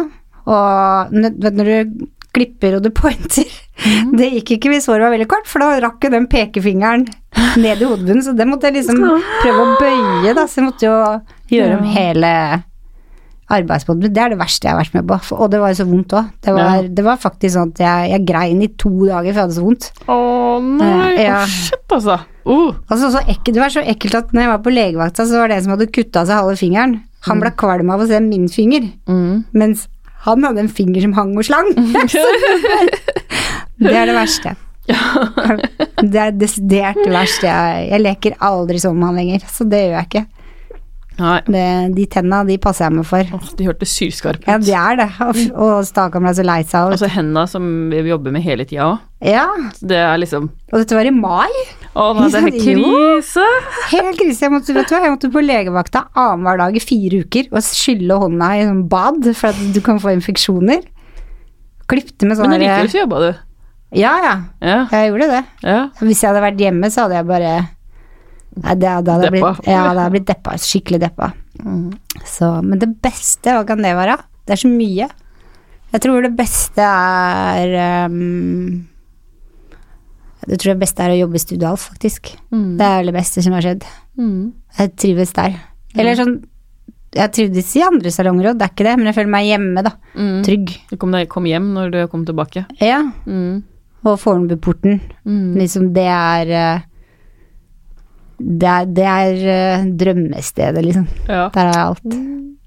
[0.48, 3.46] og når du klipper og du pointer
[3.78, 4.16] Mm.
[4.18, 7.04] Det gikk ikke hvis håret var veldig kort, for da rakk jo den pekefingeren
[7.62, 8.98] ned i hodebunnen, så det måtte jeg liksom
[9.44, 10.96] prøve å bøye, da, så jeg måtte jo
[11.54, 12.32] gjøre om hele
[13.54, 14.10] arbeidsmåten.
[14.12, 16.16] Det er det verste jeg har vært med på, og det var jo så vondt
[16.18, 16.32] òg.
[16.44, 16.88] Det, var- Ja.
[16.98, 19.64] det var faktisk sånn at jeg, jeg grein i to dager, for jeg hadde så
[19.68, 19.92] vondt.
[20.10, 21.42] Å nei, Ja.
[21.44, 22.20] oh, shit altså.
[22.46, 22.74] Uh.
[22.90, 25.48] Altså, så ekkel, det var så ekkelt at når jeg var på legevakta, så var
[25.50, 27.04] det en som hadde kutta seg halve fingeren.
[27.28, 29.46] Han ble kvalm av å se min finger, Mm.
[29.54, 29.88] mens
[30.28, 31.70] han hadde en finger som hang og slang.
[33.84, 34.56] det er det verste.
[34.88, 37.50] Det er desidert det verste.
[37.50, 40.26] Jeg, jeg leker aldri sånn med han lenger, så det gjør jeg ikke.
[41.18, 41.66] Det,
[41.98, 43.32] de tenna, de passer jeg meg for.
[43.34, 44.48] Oh, de hørtes sylskarpe ut.
[44.50, 45.08] Ja, de er det.
[45.26, 48.92] Og, og ble så lei seg av Altså henda som vi jobber med hele tida
[48.92, 49.04] òg.
[49.26, 49.48] Ja,
[49.82, 51.54] Det er liksom og dette var i mai.
[51.98, 53.46] Å nei, det er helt krise!
[53.90, 54.44] Helt krise.
[54.46, 58.20] Jeg måtte, vet du jeg måtte på legevakta annenhver dag i fire uker og skylle
[58.22, 60.84] hånda i sånn bad for at du kan få infeksjoner.
[61.88, 63.30] Klipte med sånn Men likevel så jobba du.
[63.96, 64.36] Ja, ja.
[64.60, 64.78] Ja.
[64.92, 65.42] Jeg gjorde det.
[65.64, 65.80] ja.
[66.04, 67.56] Hvis jeg hadde vært hjemme, så hadde jeg bare
[68.64, 69.52] Nei, det, det hadde Deppa.
[69.54, 70.56] blitt, ja, det hadde blitt deppa.
[70.64, 71.32] Skikkelig deppa.
[71.64, 71.88] Mm.
[72.26, 74.18] Så, men det beste, hva kan det være?
[74.48, 75.08] Det er så mye.
[75.94, 77.74] Jeg tror det beste er
[78.12, 78.88] um,
[80.48, 82.34] Jeg tror det beste er å jobbe i Studio Alf, faktisk.
[82.54, 82.70] Mm.
[82.80, 83.88] Det er det beste som har skjedd.
[84.20, 84.42] Mm.
[84.80, 85.58] Jeg trives der.
[85.98, 86.36] Eller sånn
[87.18, 89.84] Jeg trivdes i andre salonger òg, det er ikke det, men jeg føler meg hjemme,
[89.88, 89.94] da.
[90.20, 90.36] Mm.
[90.46, 90.74] Trygg.
[90.92, 92.66] Du kom, deg- kom hjem når du kom tilbake.
[92.84, 93.00] Ja.
[93.26, 93.64] Mm.
[94.06, 95.00] Og Fornebuporten.
[95.26, 95.56] Mm.
[95.58, 96.86] Liksom, det er eh,
[98.38, 101.08] Det er, det er eh, drømmestedet, liksom.
[101.28, 102.18] Ja, Der har jeg alt.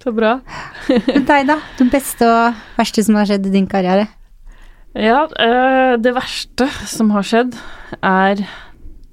[0.02, 0.32] så bra.
[1.14, 1.58] Men deg, da?
[1.78, 4.08] Det beste og verste som har skjedd i din karriere?
[4.98, 7.54] Ja, øh, det verste som har skjedd,
[8.02, 8.42] er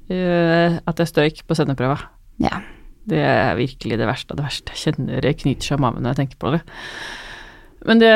[0.10, 2.00] øh, at jeg strøyk på sendeprøva.
[2.42, 2.64] Ja.
[3.08, 4.74] Det er virkelig det verste av det verste.
[4.74, 6.64] Jeg kjenner det knyter seg i maven når jeg tenker på det.
[7.88, 8.16] Men det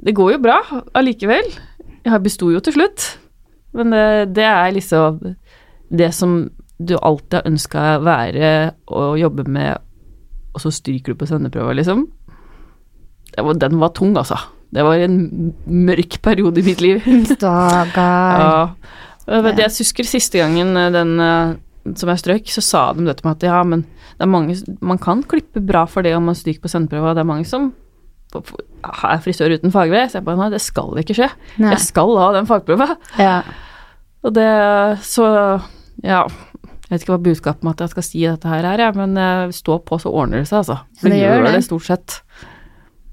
[0.00, 0.60] Det går jo bra
[0.96, 1.50] allikevel.
[2.06, 3.08] Jeg besto jo til slutt.
[3.76, 4.06] Men det,
[4.38, 5.18] det er liksom
[5.90, 6.48] det som
[6.80, 8.52] du alltid har ønska være
[8.88, 9.82] og jobbe med,
[10.54, 12.06] og så stryker du på sendeprøva, liksom.
[13.30, 14.38] Det var, den var tung, altså.
[14.70, 17.02] Det var en mørk periode i mitt liv.
[17.34, 18.40] Stakkar.
[18.40, 19.42] Ja.
[19.50, 21.52] Jeg husker siste gangen eh, den eh,
[21.98, 23.84] som jeg strøk, så sa de dette med at ja, men
[24.18, 27.14] det er mange Man kan klippe bra for det om man stryker på sendeprøva.
[27.16, 27.70] Det er mange som
[28.30, 30.10] er frisør uten fagbrev.
[30.10, 31.30] Så jeg bare nei, det skal ikke skje.
[31.62, 31.74] Nei.
[31.74, 32.94] Jeg skal ha den fagprøva.
[33.18, 33.40] Ja.
[34.22, 34.50] Og det
[35.06, 35.26] Så
[36.02, 36.26] ja.
[36.90, 39.50] Jeg vet ikke hva budskapet med at jeg skal si dette her er, men eh,
[39.54, 40.78] stå på, så ordner det seg, altså.
[40.98, 41.52] For Det gjør det.
[41.54, 42.16] det stort sett.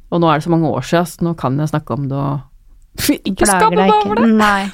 [0.10, 2.17] Og nå er det så mange år siden, så nå kan jeg snakke om det
[2.17, 2.39] og
[3.30, 4.30] Ikke deg meg over det!
[4.34, 4.69] Nei.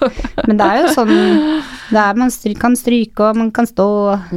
[0.48, 3.88] Men det er jo sånn det er, Man stryk, kan stryke, og man kan stå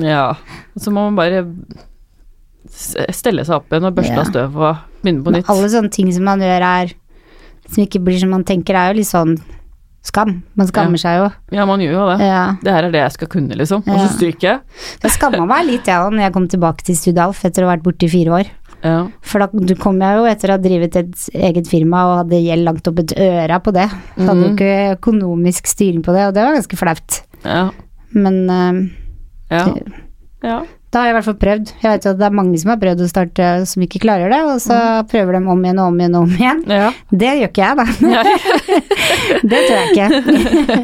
[0.02, 0.32] Ja,
[0.74, 1.44] og så må man bare
[2.66, 4.24] stelle seg opp igjen og børste Ja.
[4.24, 5.50] av støv og begynne på Men nytt.
[5.52, 6.92] alle sånne ting som man gjør er
[7.70, 9.36] Som ikke blir som man tenker, er jo litt sånn
[10.06, 10.42] skam.
[10.56, 11.26] Man skammer seg jo.
[11.56, 12.26] Ja, man gjør jo det.
[12.28, 12.42] Ja.
[12.62, 13.82] Det her er det jeg skal kunne, liksom.
[13.86, 14.60] Og så stryker jeg.
[15.02, 17.74] Jeg skamma meg litt, jeg òg, når jeg kom tilbake til Studalf etter å ha
[17.76, 18.52] vært borte i fire år.
[18.84, 18.96] Ja.
[19.24, 22.64] For da kom jeg jo etter å ha drevet et eget firma og hadde gjeld
[22.68, 23.88] langt opp et øra på det.
[24.16, 24.54] Så hadde jo Mhm.
[24.54, 27.22] ikke økonomisk styring på det, og det var ganske flaut.
[27.44, 27.70] Ja.
[28.14, 28.88] Men uh,
[29.50, 29.66] Ja.
[30.42, 30.60] ja.
[30.96, 31.70] Da har jeg i hvert fall prøvd.
[31.82, 34.32] Jeg vet jo at det er mange som har prøvd å starte som ikke klarer
[34.32, 34.78] det, og så
[35.10, 36.62] prøver de om igjen og om igjen og om igjen.
[36.72, 36.88] ja.
[37.12, 37.86] Det gjør ikke jeg, da.
[39.52, 40.08] Det tror jeg ikke.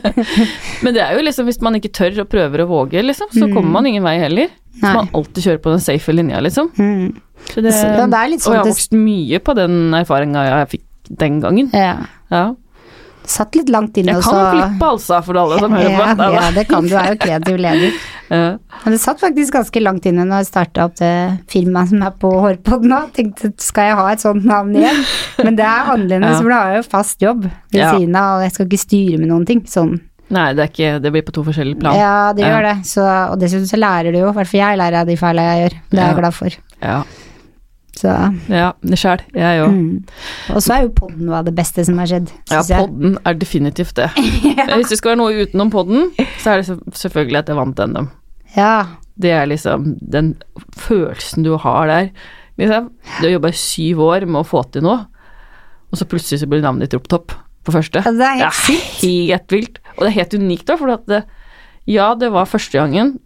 [0.84, 3.46] Men det er jo liksom, hvis man ikke tør og prøver å våge, liksom, så
[3.48, 3.54] Mm.
[3.56, 4.52] kommer man ingen vei heller.
[4.76, 4.92] Så Nei.
[5.00, 6.68] man alltid kjører på den safe linja, liksom.
[6.78, 7.16] Mm.
[7.48, 10.84] Så det, det litt og sånn jeg har vokst mye på den erfaringa jeg fikk
[11.24, 11.70] den gangen.
[11.74, 11.96] Ja.
[12.32, 12.44] Ja.
[13.24, 16.26] Satt litt langt inne, Jeg kan jo klippe altså for alle som hører på.
[16.34, 17.92] ja, det kan du, er jo kreativ leder.
[18.32, 18.56] Ja.
[18.86, 21.10] Men det satt faktisk ganske langt inne når jeg starta opp det
[21.52, 23.00] firmaet som er på Hårpod nå.
[23.12, 25.02] Tenkte skal jeg ha et sånt navn igjen?
[25.44, 26.38] Men det er annerledes, Ja.
[26.40, 27.90] for da har jeg jo fast jobb ved Ja.
[27.92, 29.60] siden av, og jeg skal ikke styre med noen ting.
[29.68, 30.00] Sånn.
[30.32, 31.94] Nei, det, er ikke, det blir på to forskjellige plan.
[32.00, 32.76] Ja, det gjør det.
[32.88, 35.50] Så, og dessuten så lærer du jo, i hvert fall jeg lærer av de feilene
[35.52, 35.76] jeg gjør.
[35.92, 36.56] Det er jeg glad for.
[36.80, 37.02] Ja,
[37.98, 38.08] Så,
[38.48, 39.20] ja sjæl.
[39.36, 39.74] Jeg òg.
[39.76, 40.54] mm.
[40.56, 43.36] Og så er jo podden noe av det beste som har skjedd, Ja, podden er
[43.36, 44.08] definitivt det.
[44.78, 48.10] Hvis det skal være noe utenom podden, så er det selvfølgelig at jeg vant NM.
[48.56, 48.74] Ja.
[49.22, 50.32] Det er liksom den
[50.80, 52.08] følelsen du har der.
[52.56, 52.88] Liksom,
[53.20, 55.02] du har jobba i syv år med å få til noe,
[55.92, 58.00] og så plutselig så blir navnet ditt ropt opp på første.
[58.02, 59.78] Ja, det er helt det er helt vilt.
[59.98, 61.20] Og det er helt unikt da, for det,
[61.92, 63.18] ja, det var første gangen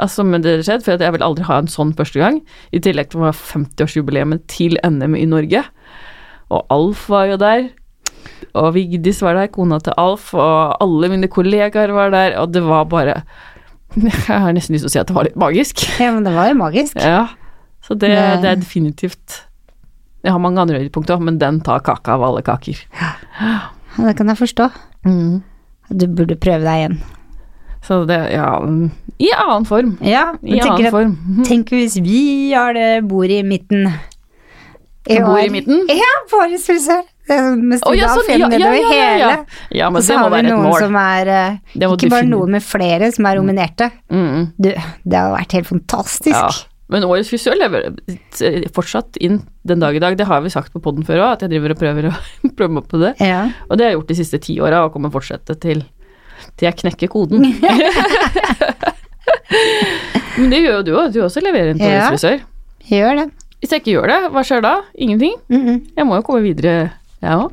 [0.00, 2.40] altså, men det skjedde, for jeg vil aldri ha en sånn første gang.
[2.72, 5.62] I tillegg til å ha 50-årsjubileet til NM i Norge.
[6.50, 7.68] Og Alf var jo der.
[8.58, 12.62] Og Vigdis var der, kona til Alf, og alle mine kollegaer var der, og det
[12.66, 13.20] var bare
[14.00, 15.82] Jeg har nesten lyst til å si at det var litt magisk.
[15.98, 16.98] ja, men det var jo magisk.
[17.02, 17.28] Ja.
[17.82, 19.40] Så det, Det- er definitivt
[20.22, 22.76] Jeg har mange andre høydepunkter men den tar kaka av alle kaker.
[23.40, 23.54] Ja,
[23.96, 24.68] det kan jeg forstå.
[25.90, 26.98] Du burde prøve deg igjen.
[27.86, 29.94] Så det, ja mm, I annen form.
[30.04, 31.14] Ja, I annen at form.
[31.48, 33.88] Tenk hvis vi har det bordet i midten.
[35.08, 35.86] Bordet i midten?
[35.88, 37.02] Ja, årets frisør.
[37.30, 39.28] Med Å, ja, Stordal sånn, ja, ja, ja, ja, ja.
[39.30, 39.58] hele.
[39.78, 40.80] Ja, men så det må være et mål.
[40.82, 43.86] som er eh, Ikke bare noen men flere som er nominerte.
[44.10, 46.34] Mm, Du, det har vært helt fantastisk.
[46.34, 46.50] ja.
[46.90, 47.84] Men årets frisør lever
[48.74, 50.16] fortsatt inn den dag i dag.
[50.18, 52.14] Det har vi sagt på poden før òg, at jeg driver og prøver å
[52.58, 53.12] prøve meg på det.
[53.22, 53.44] Ja.
[53.68, 55.84] Og det har jeg gjort de siste ti åra, og kommer fortsette til,
[56.60, 57.40] til jeg knekker koden.
[60.38, 61.12] Men det gjør jo du òg.
[61.14, 62.10] Du også leverer inn til Ja.
[62.90, 63.26] Gjør det.
[63.60, 64.74] Hvis jeg ikke gjør det, hva skjer da?
[64.94, 65.34] Ingenting?
[65.48, 65.80] Mm -mm.
[65.96, 67.50] Jeg må jo komme videre, jeg òg.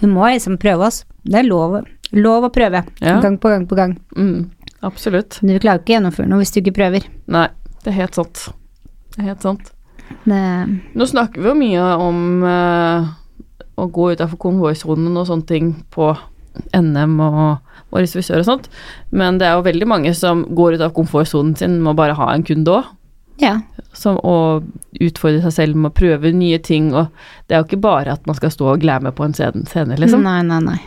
[0.00, 1.04] Du må liksom prøve oss.
[1.22, 2.82] Det er lov, lov å prøve.
[3.00, 3.20] Ja.
[3.20, 3.98] Gang på gang på gang.
[4.16, 4.50] Mm,
[4.82, 5.38] absolutt.
[5.40, 7.06] Du klarer ikke å gjennomføre noe hvis du ikke prøver.
[7.26, 7.48] Nei,
[7.84, 8.48] det er helt sant.
[9.14, 9.72] Det er helt sant.
[10.24, 10.40] Det,
[10.94, 13.06] Nå snakker vi jo mye om uh,
[13.78, 16.10] å gå utafor konvoisonen og sånne ting på
[16.74, 17.58] NM og
[17.92, 18.68] frisør og sånt,
[19.10, 22.14] men det er jo veldig mange som går ut av komfortsonen sin med å bare
[22.16, 22.84] ha en kunde òg.
[23.38, 23.60] ja.
[23.94, 24.62] Som å
[25.00, 27.08] utfordre seg selv med å prøve nye ting, og
[27.46, 30.22] det er jo ikke bare at man skal stå og glamme på en scene liksom.
[30.24, 30.78] Nei, nei, nei.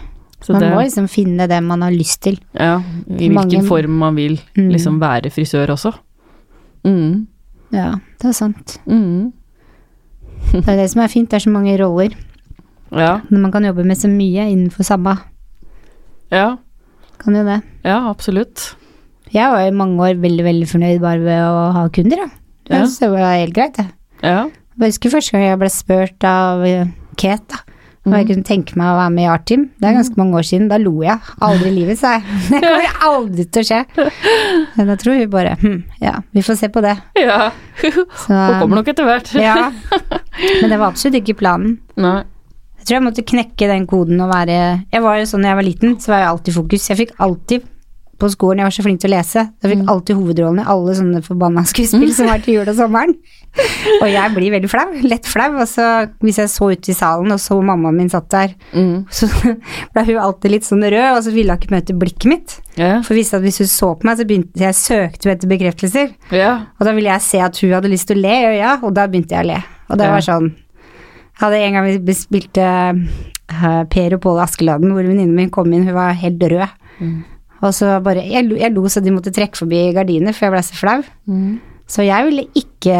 [0.42, 2.40] Så Man det, må liksom finne det man har lyst til.
[2.54, 4.72] ja, I hvilken mange- form man vil Mm.
[4.72, 5.94] liksom være frisør også.
[6.84, 7.28] Mm.
[7.72, 8.80] Ja, det er sant.
[8.88, 9.32] Mm.
[10.52, 11.30] Det er det som er fint.
[11.30, 12.10] Det er så mange roller.
[12.92, 15.18] Ja, Men man kan jobbe med så mye innenfor samme.
[16.34, 16.58] Ja,
[17.22, 17.62] Kan jo det.
[17.86, 18.74] ja, absolutt.
[19.34, 22.30] Jeg var i mange år veldig, veldig fornøyd bare ved å ha kunder, da.
[22.70, 22.82] Ja.
[22.86, 23.88] Synes det var helt greit, det.
[24.24, 24.46] Ja.
[24.80, 26.88] Jeg husker første gang jeg ble spurt av eh,
[27.20, 27.62] Kate, da.
[28.06, 29.64] Om jeg kunne tenke meg å være med i Art-team.
[29.82, 30.68] Det er ganske mange år siden.
[30.70, 31.18] Da lo jeg.
[31.42, 32.36] Aldri i livet, sa jeg.
[32.52, 33.80] Det kommer aldri til å skje.
[34.76, 36.94] Men da tror vi bare hm, Ja, vi får se på det.
[37.18, 37.48] ja.
[37.82, 39.32] Så, Det kommer nok etter hvert.
[39.42, 39.72] Ja.
[40.62, 41.80] Men det var absolutt ikke planen.
[41.98, 42.20] Nei.
[42.86, 44.58] Jeg tror jeg måtte knekke den koden og være
[44.94, 46.84] Jeg var jo sånn da jeg var liten, så var jeg alltid fokus.
[46.92, 47.64] Jeg fikk alltid
[48.22, 50.94] på skolen, jeg var så flink til å lese, jeg fikk alltid hovedrollen i alle
[50.96, 53.16] sånne forbanna skuespill som var til jul og sommeren.
[54.04, 55.50] Og jeg blir veldig flau, lett flau.
[55.64, 55.84] Og så
[56.24, 59.06] hvis jeg så ut i salen og så mammaen min satt der, Mm.
[59.10, 59.28] så
[59.96, 62.58] ble hun alltid litt sånn rød, og så ville hun ikke møte blikket mitt.
[62.78, 63.02] Yeah.
[63.04, 66.14] For at hvis hun så på meg, så begynte jeg søkte etter bekreftelser.
[66.30, 66.68] Yeah.
[66.78, 68.94] Og da ville jeg se at hun hadde lyst til å le i øya, og
[68.96, 69.64] da begynte jeg å le.
[69.90, 70.16] Og det yeah.
[70.16, 70.54] var sånn
[71.42, 75.86] hadde en gang vi spilte uh, Per og Pål Askeladden, hvor venninnen min kom inn,
[75.88, 76.68] hun var helt rød.
[77.00, 77.16] Mm.
[77.64, 80.64] Og så bare jeg jeg lo så de måtte trekke forbi gardiner, for jeg ble
[80.68, 81.00] så flau.
[81.28, 81.56] Mm.
[81.88, 82.98] Så jeg ville ikke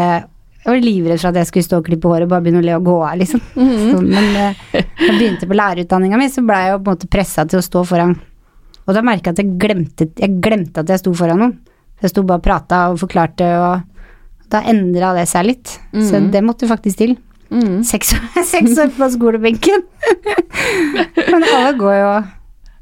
[0.66, 2.64] Jeg var livredd for at jeg skulle stå og klippe håret og bare begynne å
[2.66, 3.40] le og gå av, liksom.
[3.56, 3.90] Mm.
[3.92, 6.96] Så, men uh, da jeg begynte på lærerutdanninga mi, så ble jeg jo på en
[6.96, 8.16] måte pressa til å stå foran.
[8.86, 11.54] Og da merka jeg at jeg glemte, jeg glemte at jeg sto foran noen.
[12.02, 15.76] Jeg sto bare og prata og forklarte, og da endra det seg litt.
[15.94, 16.30] Så Mhm.
[16.34, 17.14] det måtte faktisk til.
[17.50, 17.82] Mm.
[17.86, 19.84] Seks år, seks år på skolebenken.
[21.30, 22.10] Men alle går jo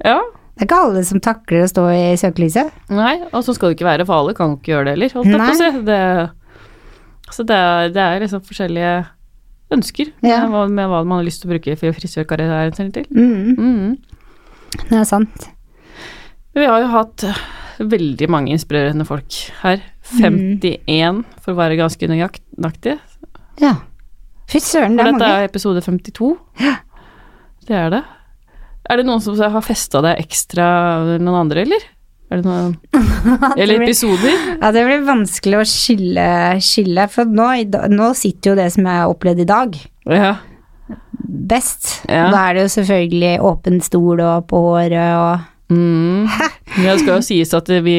[0.04, 0.16] Ja.
[0.54, 2.68] Det er ikke alle som takler å stå i søkelyset.
[2.94, 5.32] Nei, og så skal det ikke være, for alle kan ikke gjøre det heller, holdt
[5.32, 5.70] jeg på å si.
[5.88, 5.96] Det,
[7.34, 8.92] så det er, det er liksom forskjellige
[9.74, 10.44] ønsker Ja.
[10.46, 13.08] med, med hva man har lyst til å bruke frisørkarrieren sin til.
[13.10, 13.96] Mm, Mm.
[14.92, 15.48] det er sant.
[16.54, 17.24] Vi har jo hatt
[17.82, 19.82] veldig mange inspirerende folk her.
[20.20, 22.94] 51, for å være ganske nøyaktig.
[23.58, 23.74] Ja.
[24.54, 26.28] Fy søren, det For er dette er episode 52.
[27.66, 28.02] Det er det.
[28.90, 30.64] Er det noen som har festa deg ekstra
[31.18, 31.86] noen andre, eller?
[32.32, 32.74] Er det noen
[33.60, 34.34] Eller episoder?
[34.60, 36.26] Ja, det blir vanskelig å skille,
[36.64, 37.48] skille for nå,
[37.92, 39.78] nå sitter jo det som jeg har opplevd i dag,
[40.10, 40.34] Ja.
[41.24, 42.02] best.
[42.08, 42.28] Ja.
[42.32, 46.26] Da er det jo selvfølgelig åpen stol og på håret og Mm.
[46.76, 47.94] Det skal jo sies at vi,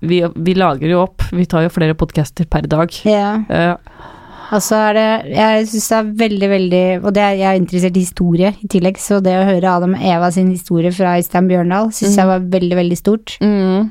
[0.00, 1.26] vi, vi lager jo opp.
[1.36, 2.94] Vi tar jo flere podcaster per dag.
[3.04, 3.34] Ja.
[3.52, 3.74] Ja.
[4.50, 7.60] Og så er det Jeg syns det er veldig, veldig Og det er, jeg er
[7.60, 11.16] interessert i historie i tillegg, så det å høre Adam og Eva sin historie fra
[11.20, 13.36] Øystein Bjørndal syns jeg var veldig, veldig stort.
[13.44, 13.90] Mm.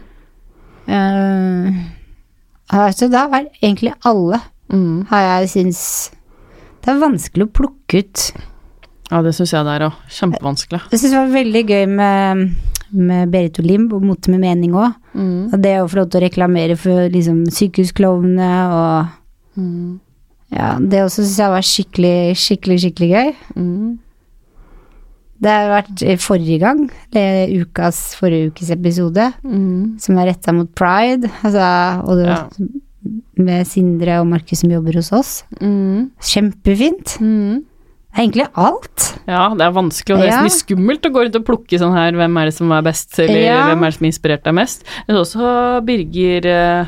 [0.90, 1.70] Uh,
[2.74, 5.08] altså, det har vært egentlig alle Mm.
[5.10, 5.80] har jeg syns
[6.86, 8.26] Det er vanskelig å plukke ut.
[9.10, 9.96] Ja, det syns jeg det er òg.
[10.14, 10.82] Kjempevanskelig.
[10.92, 12.44] Jeg syns det var veldig gøy med,
[12.94, 14.94] med Berit og Limb og Mote med mening òg.
[15.16, 15.50] Mm.
[15.54, 19.16] Og det å få lov til å reklamere for liksom sykehusklovnene og
[19.58, 20.00] Mm.
[20.52, 23.34] Ja, det også syns jeg var skikkelig, skikkelig, skikkelig gøy.
[23.56, 23.98] Mm.
[25.40, 26.82] Det har vært eh, forrige gang,
[27.16, 27.24] det
[27.62, 29.98] ukas, forrige ukes episode, Mm.
[30.02, 31.30] som er retta mot pride.
[31.44, 32.48] Altså, og det, Ja.
[33.38, 35.44] med Sindre og Markus som jobber hos oss.
[35.62, 36.10] Mm.
[36.20, 37.16] Kjempefint.
[37.22, 37.64] Mm.
[38.10, 39.06] Det er egentlig alt.
[39.30, 41.78] Ja, det er vanskelig, og det er nesten litt skummelt å gå rundt og plukke
[41.80, 43.68] sånn her, hvem er det som er best, eller Ja.
[43.70, 44.84] hvem er det som inspirerte deg mest.
[45.08, 46.86] Men også Birger eh,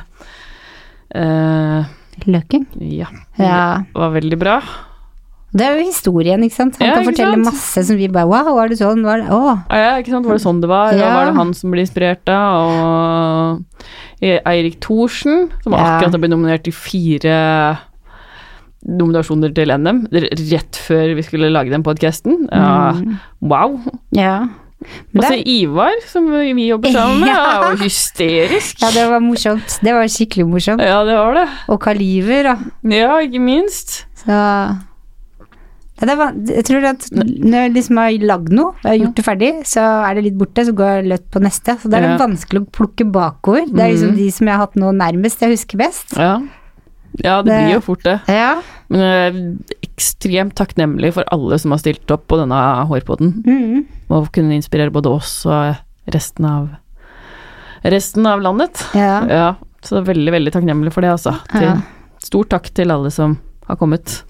[1.16, 1.86] eh,
[2.28, 2.66] Løken.
[2.80, 3.08] Ja,
[3.40, 3.84] Ja.
[3.96, 4.62] var veldig bra.
[5.54, 6.78] Det er jo historien, ikke sant.
[6.80, 7.46] Han Ja, kan fortelle sant?
[7.46, 9.04] masse som vi bare Wow, var det sånn?
[9.04, 9.64] Var det Å.
[9.70, 10.94] Ja, ja, ikke sant, var det sånn det var?
[10.94, 11.08] Ja.
[11.10, 12.70] Og var det han som ble inspirert av?
[12.72, 13.66] Og
[14.22, 16.00] Eirik Thorsen, som Ja.
[16.00, 17.80] akkurat har blitt nominert til fire
[18.88, 22.48] nominasjoner til NM, rett før vi skulle lage den podkasten.
[22.50, 23.20] Mm.
[23.42, 23.80] wow.
[24.12, 24.48] Ja.
[25.16, 27.42] Og så Ivar, som vi jobber sammen med, Ja.
[27.62, 28.82] er jo hysterisk.
[28.82, 29.80] ja, det var morsomt.
[29.84, 30.82] Det var skikkelig morsomt.
[30.82, 31.48] Ja, det var det.
[31.70, 32.56] Og Kaliver, da.
[32.90, 34.06] Ja, ikke minst.
[34.26, 34.32] så
[36.02, 39.26] ja, det var, jeg tror at når jeg liksom har lagd noe, og gjort det
[39.28, 41.76] ferdig, så er det litt borte, så går jeg løtt på neste.
[41.78, 42.18] Så da er det Ja.
[42.26, 43.68] vanskelig å plukke bakover.
[43.70, 44.18] Det er liksom Mhm.
[44.18, 46.18] de som jeg har hatt nå nærmest, jeg husker best.
[46.18, 46.40] Ja.
[47.24, 48.20] Ja, det Det- blir jo fort det.
[48.28, 48.62] Ja.
[48.90, 53.44] Men jeg er ekstremt takknemlig for alle som har stilt opp på denne hårpodden.
[53.46, 53.86] Mm.
[54.10, 55.76] Og kunne inspirere både oss og
[56.12, 56.70] resten av
[57.84, 58.86] resten av landet.
[58.94, 59.26] ja.
[59.28, 61.36] Ja, så veldig, veldig takknemlig for det, altså.
[61.52, 61.78] Til, Ja.
[62.22, 64.24] Stor takk til alle som har kommet.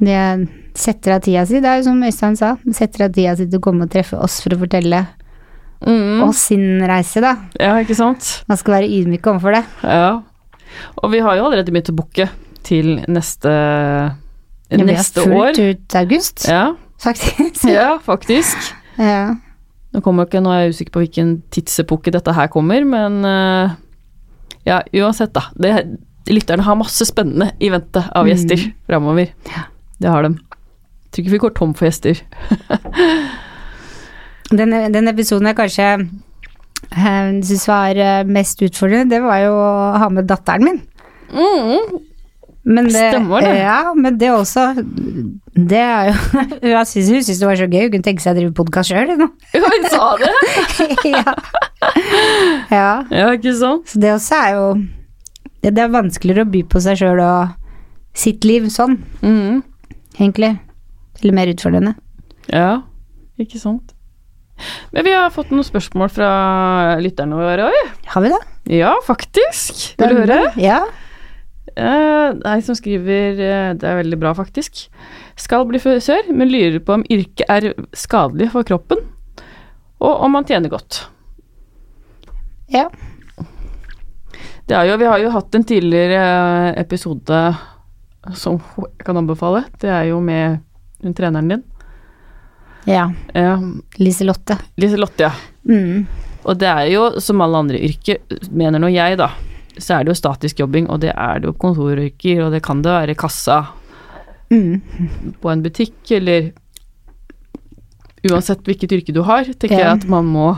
[0.00, 1.58] Det setter av tida si.
[1.60, 3.90] Det er jo som Øystein sa, det setter av tida si til å komme og
[3.90, 5.06] treffe oss for å fortelle
[5.84, 6.22] Mm.
[6.28, 7.36] oss sin reise, da.
[7.58, 8.44] Ja, ikke sant?
[8.48, 9.64] Man skal være ydmyk overfor det.
[9.82, 10.22] Ja.
[11.02, 12.28] Og vi har jo allerede begynt å booke
[12.66, 17.64] til neste Ja, vi har fullt ut august, Ja, faktisk.
[17.68, 18.56] ja, faktisk.
[18.98, 19.34] Ja.
[19.92, 23.70] Nå, kommer ikke, nå er jeg usikker på hvilken tidsepoke dette her kommer, men eh,
[24.68, 25.42] ja, uansett, da.
[25.56, 25.72] Det,
[26.28, 28.72] lytterne har masse spennende i vente av gjester Mm.
[28.88, 29.32] framover.
[29.50, 29.64] Ja.
[30.00, 30.34] Det har de.
[31.12, 32.20] Tror ikke vi går tom for gjester.
[34.52, 35.86] Den, den episoden er kanskje
[36.90, 39.68] eh, syns var eh, mest utfordrende, det var jo å
[40.02, 40.80] ha med datteren min.
[41.32, 42.00] Mm.
[42.64, 43.54] Men det, Stemmer det.
[43.58, 44.68] Ja, men det også
[45.50, 48.36] Det er jo Hun syns hun syntes det var så gøy, hun kunne tenke seg
[48.36, 49.32] å drive podkast sjøl, hun.
[49.56, 50.30] Hun sa det!
[51.16, 51.34] ja.
[52.70, 52.90] ja.
[53.10, 53.90] Ja, ikke sant?
[53.90, 54.68] Så det også er jo
[55.64, 57.58] Det det er vanskeligere å by på seg sjøl og
[58.14, 59.62] sitt liv sånn, Mm.
[60.20, 60.52] egentlig.
[61.22, 61.94] Eller mer utfordrende.
[62.52, 62.82] Ja,
[63.40, 63.94] ikke sant.
[64.92, 66.30] Men vi har fått noen spørsmål fra
[67.02, 67.94] lytterne våre òg.
[68.14, 68.42] Har vi det?
[68.78, 69.94] Ja, faktisk.
[69.98, 70.42] Vil du høre?
[70.60, 70.82] Ja.
[71.72, 74.84] Eh, det er en som skriver eh, Det er veldig bra, faktisk.
[75.40, 79.00] Skal bli frisør, men lurer på om yrket er skadelig for kroppen,
[80.02, 81.06] og om man tjener godt.
[82.72, 82.88] ja.
[84.62, 87.38] Det er jo, vi har jo hatt en tidligere eh, episode
[88.38, 89.64] som jeg kan anbefale.
[89.82, 90.62] Det er jo med
[91.18, 91.64] treneren din.
[92.86, 93.10] Ja.
[93.34, 93.56] Ja,
[93.98, 94.58] Liselotte.
[94.80, 95.32] Liselotte, ja.
[95.68, 96.06] Mm.
[96.44, 98.18] Og det er jo som alle andre yrker,
[98.50, 99.28] mener nå jeg, da,
[99.78, 102.82] så er det jo statisk jobbing, og det er det jo kontoryrker, og det kan
[102.82, 103.60] det være kassa
[104.52, 104.82] Mm.
[105.40, 106.50] på en butikk, eller
[108.30, 109.86] uansett hvilket yrke du har, tenker Ja.
[109.94, 110.50] jeg at man må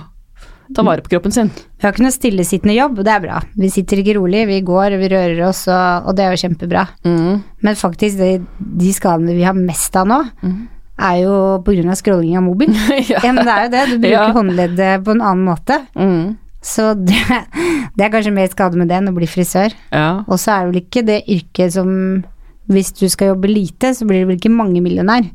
[0.74, 1.48] ta vare på kroppen sin.
[1.50, 3.40] Vi har ikke noe stillesittende jobb, og det er bra.
[3.54, 6.86] Vi sitter ikke rolig, vi går, vi rører oss, og, og det er jo kjempebra.
[7.04, 7.42] Mm.
[7.62, 10.68] Men faktisk, de, de skadene vi har mest av nå, Mhm.
[10.98, 11.34] Er jo
[11.90, 12.70] av scrolling av mobil.
[13.10, 13.18] ja.
[13.24, 14.32] Ja, men det er jo det, du bruker Ja.
[14.32, 15.80] håndleddet på en annen måte.
[15.98, 16.36] Mm.
[16.64, 17.18] Så det,
[17.96, 19.74] det er kanskje mer skade med det enn å bli frisør.
[19.92, 20.22] ja.
[20.28, 21.90] Og så er det vel ikke det yrket som
[22.66, 25.26] Hvis du skal jobbe lite, så blir du vel ikke mangemillionær.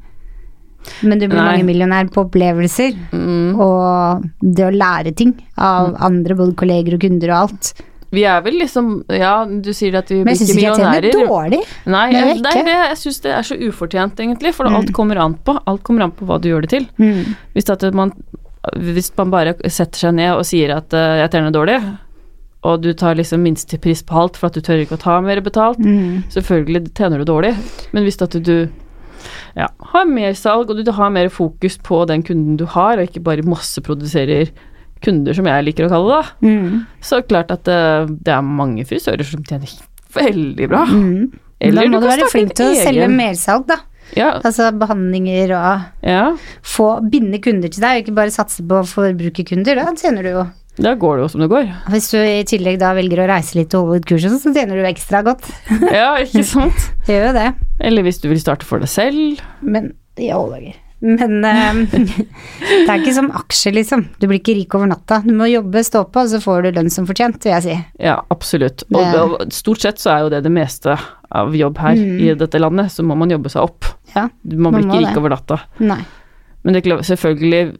[1.05, 3.59] Men du blir mangemillionær på opplevelser Mm.
[3.59, 7.73] og det å lære ting av andre, både kolleger og kunder og alt.
[8.11, 11.05] Vi er vel liksom Ja, du sier at vi blir ikke millionærer.
[11.05, 11.59] Men jeg syns ikke jeg tjener dårlig.
[11.85, 14.75] Nei, jeg, nei det, jeg syns det er så ufortjent, egentlig, for Mm.
[14.79, 15.57] alt kommer an på.
[15.67, 16.87] Alt kommer an på hva du gjør det til.
[16.97, 17.35] Mm.
[17.53, 18.13] Hvis, at man,
[18.75, 21.77] hvis man bare setter seg ned og sier at uh, jeg tjener dårlig,
[22.65, 25.39] og du tar liksom minstepris på alt for at du tør ikke å ta mer
[25.45, 26.23] betalt, Mm.
[26.33, 27.53] selvfølgelig tjener du dårlig,
[27.93, 28.67] men hvis at du
[29.55, 33.07] ja, har mer salg, og du har mer fokus på den kunden du har, og
[33.07, 34.49] ikke bare masseproduserer
[35.05, 36.85] kunder, som jeg liker å kalle det, Mm.
[37.01, 37.79] så klart at det,
[38.25, 39.69] det er mange frisører som tjener
[40.19, 40.85] veldig bra.
[40.89, 41.31] Mm.
[41.61, 42.85] Eller da må du du være flink til å egen.
[42.87, 43.79] selge mersalg, da.
[44.17, 46.21] Ja, Altså behandlinger og ja,
[46.65, 49.77] få binde kunder til deg, ikke bare satse på forbrukerkunder.
[49.83, 50.47] Da tjener du jo
[50.79, 51.65] da går det jo som det går.
[51.91, 54.79] Hvis du i tillegg da velger å reise litt og holde et kurs, så tjener
[54.79, 55.43] du ekstra godt.
[55.91, 56.85] Ja, ikke sant?
[57.09, 57.47] Gjør jo det.
[57.83, 59.41] Eller hvis du vil starte for deg selv.
[59.59, 60.77] Men i alle dager.
[61.01, 64.01] Men eh, det er ikke som aksjer, liksom.
[64.19, 65.21] Du blir ikke rik over natta.
[65.23, 67.77] Du må jobbe, stå på, og så får du lønn som fortjent, vil jeg si.
[68.03, 68.83] Ja, absolutt.
[68.91, 70.97] Og, Det- og stort sett så er jo det det meste
[71.31, 72.19] av jobb her Mm.
[72.25, 73.85] i dette landet, så må man jobbe seg opp.
[74.15, 75.07] Ja, Man Man blir må ikke det.
[75.09, 75.59] rik over natta.
[75.79, 76.01] nei.
[76.63, 77.77] Men det selvfølgelig,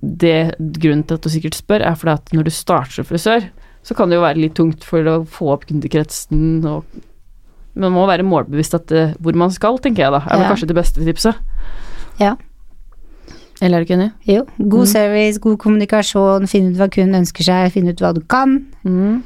[0.00, 3.48] det grunnen til at du sikkert spør, er fordi at når du starter som frisør,
[3.82, 6.84] så kan det jo være litt tungt for å få opp kundekretsen og
[7.74, 10.18] Man må være målbevisst at det, hvor man skal, tenker jeg da.
[10.26, 10.48] Er vel Ja.
[10.50, 11.34] kanskje det beste tipset.
[12.18, 12.34] Ja.
[13.60, 14.12] Eller er du ikke enig?
[14.24, 14.44] Jo.
[14.58, 14.92] God Mm.
[14.92, 19.22] service, god kommunikasjon, finne ut hva kunden ønsker seg, finne ut hva du kan, Mm.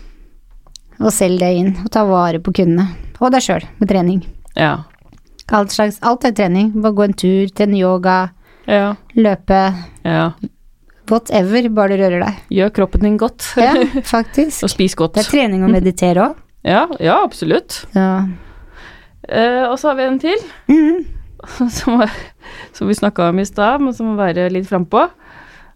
[1.01, 1.76] og selg det inn.
[1.85, 2.89] Og ta vare på kundene.
[3.20, 4.24] Og deg sjøl, med trening.
[4.57, 4.85] Ja.
[5.53, 6.72] Alt slags Alt er trening.
[6.82, 8.30] Bare gå en tur, trene yoga,
[8.66, 8.95] Ja.
[9.16, 9.74] løpe.
[10.05, 10.32] ja.
[11.11, 12.35] Whatever, bare du rører deg.
[12.51, 13.55] Gjør kroppen din godt.
[13.59, 14.62] Ja, faktisk.
[14.64, 15.12] og spis godt.
[15.14, 16.35] Det er trening å meditere òg.
[16.64, 17.85] Ja, ja, absolutt.
[17.95, 18.26] Ja.
[19.28, 21.05] Uh, og så har vi en til, Mhm.
[21.76, 22.03] som,
[22.72, 25.07] som vi snakka om i stad, men som må være litt frampå.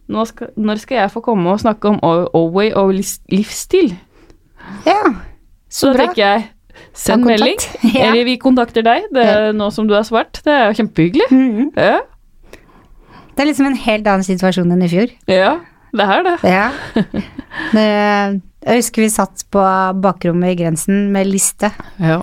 [0.09, 1.99] nå skal, når skal jeg få komme og snakke om
[2.35, 2.95] Oway og
[3.31, 3.95] livsstil?
[4.87, 5.03] Ja,
[5.69, 6.07] Så så da bra.
[6.07, 6.47] tenker jeg,
[6.95, 7.59] send melding.
[7.95, 8.11] Ja.
[8.13, 10.41] eller vi kontakter deg, det er nå som du har svart.
[10.45, 11.29] Det er jo kjempehyggelig.
[11.31, 11.73] Mhm.
[11.77, 11.99] Ja,
[13.37, 15.13] Det er liksom en helt annen situasjon enn i fjor.
[15.31, 15.59] ja,
[15.95, 16.37] det er det.
[16.43, 16.71] Ja.
[17.73, 17.85] Det,
[18.67, 19.63] jeg husker vi satt på
[20.03, 21.71] bakrommet i Grensen med liste.
[22.03, 22.21] Ja.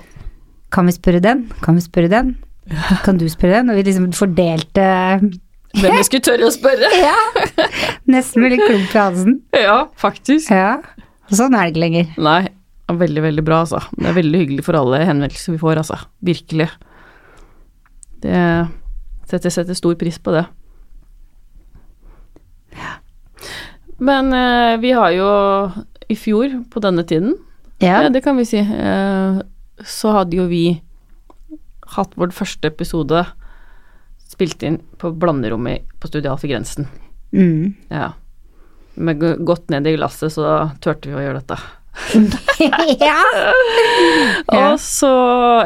[0.70, 1.46] Kan vi spørre den?
[1.64, 2.34] Kan vi spørre den?
[3.06, 3.66] Kan du spørre det?
[3.68, 4.86] Når vi liksom fordelte
[5.76, 6.90] Hvem vi skulle tørre å spørre?
[7.06, 7.14] Ja!
[8.10, 9.38] Nesten med litt klump i halsen.
[9.54, 10.50] Ja, faktisk.
[10.54, 10.78] Ja.
[11.28, 12.10] Og sånn er det ikke lenger.
[12.22, 12.40] Nei,
[13.02, 13.80] veldig, veldig bra, altså.
[13.98, 15.98] Det er veldig hyggelig for alle henvendelser vi får, altså.
[16.24, 16.68] Virkelig.
[18.24, 18.38] Det
[19.28, 20.44] setter, setter stor pris på det.
[23.98, 25.28] Men eh, vi har jo
[26.12, 27.34] i fjor, på denne tiden,
[27.80, 28.02] Ja.
[28.06, 29.38] ja, det kan vi si, eh,
[29.84, 30.80] så hadde jo vi
[31.94, 33.24] hatt vår første episode
[34.26, 36.88] spilt inn på blanderommet på Studio Alf i Grensen.
[37.32, 37.74] Mm.
[37.92, 38.12] Ja.
[38.96, 41.60] Med godt ned i glasset, så turte vi å gjøre dette.
[42.66, 42.82] ja.
[43.00, 43.20] Ja.
[44.72, 45.12] Og så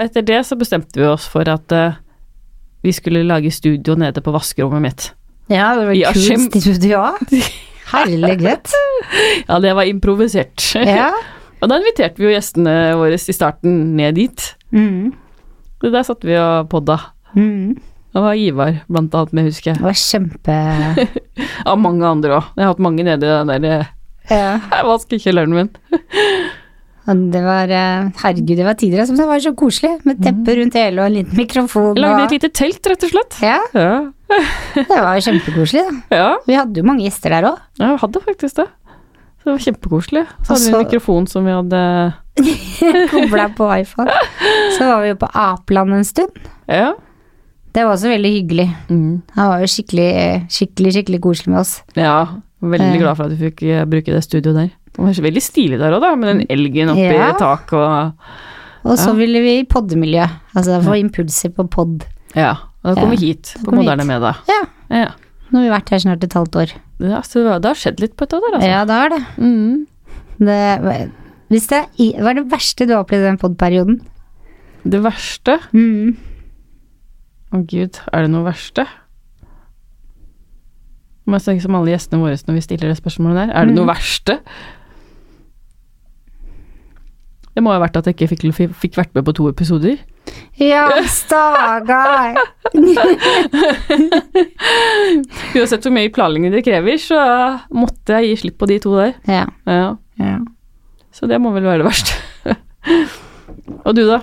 [0.03, 1.99] etter det så bestemte vi oss for at uh,
[2.85, 5.09] vi skulle lage studio nede på vaskerommet mitt.
[5.51, 6.47] ja, det var Askim.
[6.51, 7.03] kult studio.
[7.91, 8.71] Herlighet.
[9.49, 10.63] Ja, det var improvisert.
[10.77, 11.11] Ja.
[11.61, 14.45] og da inviterte vi jo gjestene våre i starten ned dit.
[14.71, 15.11] Mm.
[15.81, 16.99] Og der satt vi og podda.
[17.37, 17.77] Mm.
[18.11, 19.79] Det var Ivar blant annet med, husker jeg.
[19.79, 20.57] Det var kjempe
[21.71, 22.49] Av mange andre òg.
[22.59, 23.93] Jeg har hatt mange nede i den der eh,
[24.33, 24.57] ja.
[24.91, 25.71] vaskekjelleren min.
[27.11, 29.97] Det var eh, Herregud, det var tider som det var så koselig.
[30.07, 31.97] Med teppe rundt hele og en liten mikrofon.
[31.97, 33.39] Jeg lagde et lite telt, rett og slett.
[33.43, 33.97] ja, Ja.
[34.77, 36.21] det var kjempekoselig, da.
[36.21, 36.29] ja.
[36.47, 37.65] Vi hadde jo mange gjester der òg.
[37.81, 38.69] vi hadde faktisk det.
[39.41, 40.23] Så det var kjempekoselig.
[40.45, 41.83] Så hadde vi en mikrofon som vi hadde
[43.13, 44.11] Kobla på iPhone.
[44.79, 46.37] Så var vi jo på Apeland en stund.
[46.69, 46.93] Ja.
[47.73, 48.69] Det var også veldig hyggelig.
[48.91, 49.23] Mm.
[49.37, 50.11] Han var jo skikkelig,
[50.51, 51.75] skikkelig, skikkelig koselig med oss.
[51.95, 52.17] Ja,
[52.63, 52.99] veldig Eh.
[52.99, 54.71] glad for at vi fikk eh, bruke det studioet der.
[54.91, 57.33] Det var veldig stilig der òg, da, med den elgen oppi Ja.
[57.39, 58.13] taket og
[58.83, 59.13] Og så Ja.
[59.13, 60.25] ville vi i poddemiljø.
[60.57, 62.05] Altså få impulser på pod.
[62.35, 62.57] Ja.
[62.83, 64.09] Og da kom Ja, vi hit, på Moderne hit.
[64.09, 64.35] Media.
[64.49, 64.63] Ja.
[64.91, 65.09] Ja.
[65.53, 66.73] Nå har vi vært her snart et halvt år.
[67.01, 68.69] ja, så det har- skjedd litt på et år der, altså.
[68.69, 69.27] Ja, det har det.
[69.39, 69.87] Mm.
[70.41, 71.13] det
[71.51, 74.01] hvis det Hva er det verste du har opplevd i den podperioden?
[74.87, 76.17] Det verste Mm.
[77.53, 78.85] Å gud, er det noe verste?
[81.27, 83.51] Må jeg tenke som alle gjestene våre når vi stiller det spørsmålet der.
[83.55, 83.91] Er det noe Mm.
[83.93, 84.39] verste?
[87.55, 89.99] Det må ha vært at jeg ikke fikk, fikk vært med på to episoder.
[90.57, 92.39] Ja, stakkar!
[95.59, 97.19] Uansett hvor mye planlegging det krever, så
[97.75, 99.15] måtte jeg gi slipp på de to der.
[99.27, 99.47] ja.
[99.67, 99.97] Ja.
[100.23, 100.39] ja.
[101.15, 102.57] Så det må vel være det verste.
[103.87, 104.21] Og du, da?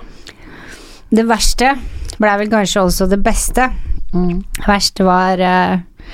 [1.11, 1.75] Det verste
[2.17, 3.69] ble vel kanskje også det beste.
[4.15, 4.41] Mm.
[4.65, 6.13] Verste var uh,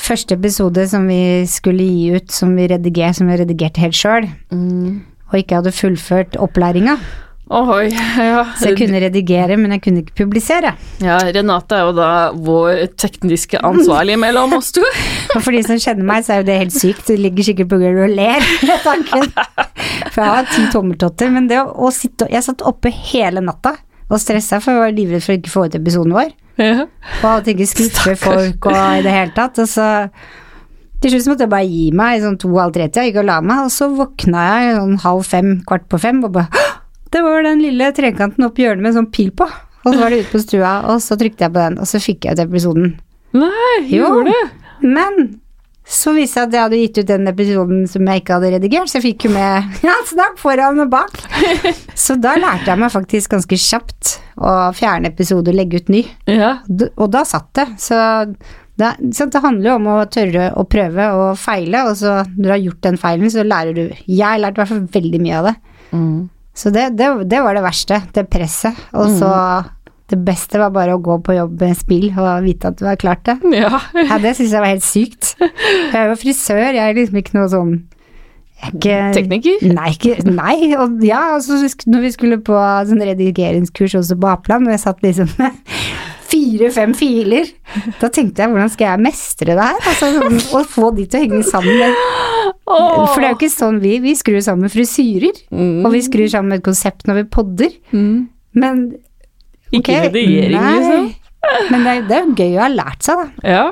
[0.00, 4.28] første episode som vi skulle gi ut, som vi redigerte, som vi redigerte helt sjøl,
[5.30, 6.96] og ikke hadde fullført opplæringa.
[7.52, 8.44] Ohoi, ja.
[8.56, 10.70] Så jeg kunne redigere, men jeg kunne ikke publisere.
[11.04, 11.18] ja.
[11.34, 14.84] Renate er jo da vår tekniske ansvarlige mellom oss to.
[15.34, 17.04] Og for de som kjenner meg, så er jo det helt sykt.
[17.10, 19.28] Du ligger sikkert på gulvet og ler med tanken.
[20.14, 23.74] For jeg har ti tommeltotter, men det å, å sitte Jeg satt oppe hele natta
[24.08, 26.32] og stressa, for jeg var livredd for å ikke få ut episoden vår.
[26.60, 26.86] Ja.
[27.20, 29.58] Og at ikke skuffe folk og i det hele tatt.
[29.64, 29.86] Og så
[31.02, 33.66] til slutt måtte jeg bare gi meg i sånn to-halv tre-tida, gikk og la meg,
[33.66, 36.63] og så våkna jeg sånn halv fem, kvart på fem, og bare «Hå!
[37.14, 39.46] Det var den lille trekanten opp hjørnet med en sånn pil på.
[39.84, 42.00] Og så var det ute på stua, og så trykte jeg på den, og så
[42.02, 42.92] fikk jeg ut episoden.
[43.36, 44.60] Nei, gjorde du?
[44.84, 45.18] Men
[45.84, 48.88] så viste jeg at jeg hadde gitt ut den episoden som jeg ikke hadde redigert,
[48.88, 51.18] så jeg fikk jo med ja, snakk foran og bak.
[52.04, 56.00] Så da lærte jeg meg faktisk ganske kjapt å fjerne episode og legge ut ny.
[56.26, 56.56] Ja.
[56.96, 57.66] Og da satt det.
[57.84, 57.98] Så
[58.80, 62.42] det, så det handler jo om å tørre å prøve og feile, og så når
[62.42, 65.36] du har gjort den feilen, så lærer du Jeg lærte i hvert fall veldig mye
[65.38, 65.54] av det.
[65.94, 66.16] Mm.
[66.54, 68.78] Så det, det, det var det verste, det presset.
[68.94, 69.30] Og så
[70.12, 73.00] det beste var bare å gå på jobb med spill og vite at du har
[73.00, 73.38] klart det.
[73.56, 73.80] Ja.
[74.10, 75.34] Ja, det syns jeg var helt sykt.
[75.40, 77.74] Jeg er jo frisør, jeg er liksom ikke noe sånn
[78.64, 79.64] ikke, Tekniker?
[79.74, 80.54] Nei, ikke, nei.
[80.80, 81.58] Og ja, altså,
[81.90, 82.56] når vi skulle på
[82.88, 85.58] sånn redigeringskurs også på Apland, og jeg satt liksom med
[86.30, 87.48] fire-fem filer,
[88.00, 89.78] da tenkte jeg hvordan skal jeg mestre det her?
[89.90, 90.08] Altså,
[90.58, 91.94] å få de til å henge sammen.
[92.64, 95.84] For det er jo ikke sånn vi, vi skrur sammen frisyrer, Mm.
[95.84, 98.28] og vi skrur sammen et konsept når vi podder, Mm.
[98.54, 98.82] men
[99.72, 101.14] Ikke ok, redigering, liksom?
[101.70, 103.48] Men det, det er jo gøy å ha lært seg, da.
[103.50, 103.64] Ja.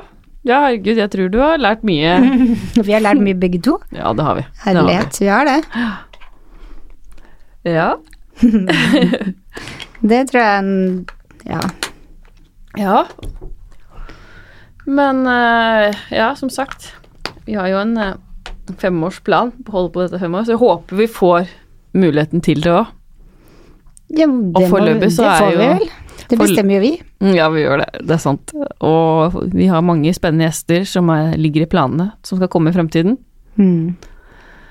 [0.45, 2.17] ja, herregud, jeg tror du har lært mye.
[2.87, 3.79] Vi har lært mye begge to.
[3.97, 4.45] Ja, det har vi.
[4.67, 5.61] Herlighet, vi har det.
[7.65, 7.89] Ja.
[10.03, 11.07] Det tror jeg
[11.47, 11.61] Ja.
[12.79, 13.05] Ja.
[14.87, 16.93] Men eh, ja, som sagt.
[17.47, 18.15] Vi har jo en eh,
[18.79, 21.51] femårsplan på å holde på dette fem år, så jeg håper vi får
[21.99, 22.87] muligheten til det òg.
[24.13, 25.91] Ja, det må- foreløpig så det er får vi vel.
[26.33, 26.93] Det bestemmer jo vi.
[27.21, 28.07] Mm, Ja, vi gjør det.
[28.07, 28.53] Det er sant.
[28.81, 32.77] Og vi har mange spennende gjester som er, ligger i planene, som skal komme i
[32.77, 33.19] fremtiden.
[33.59, 33.97] Mm.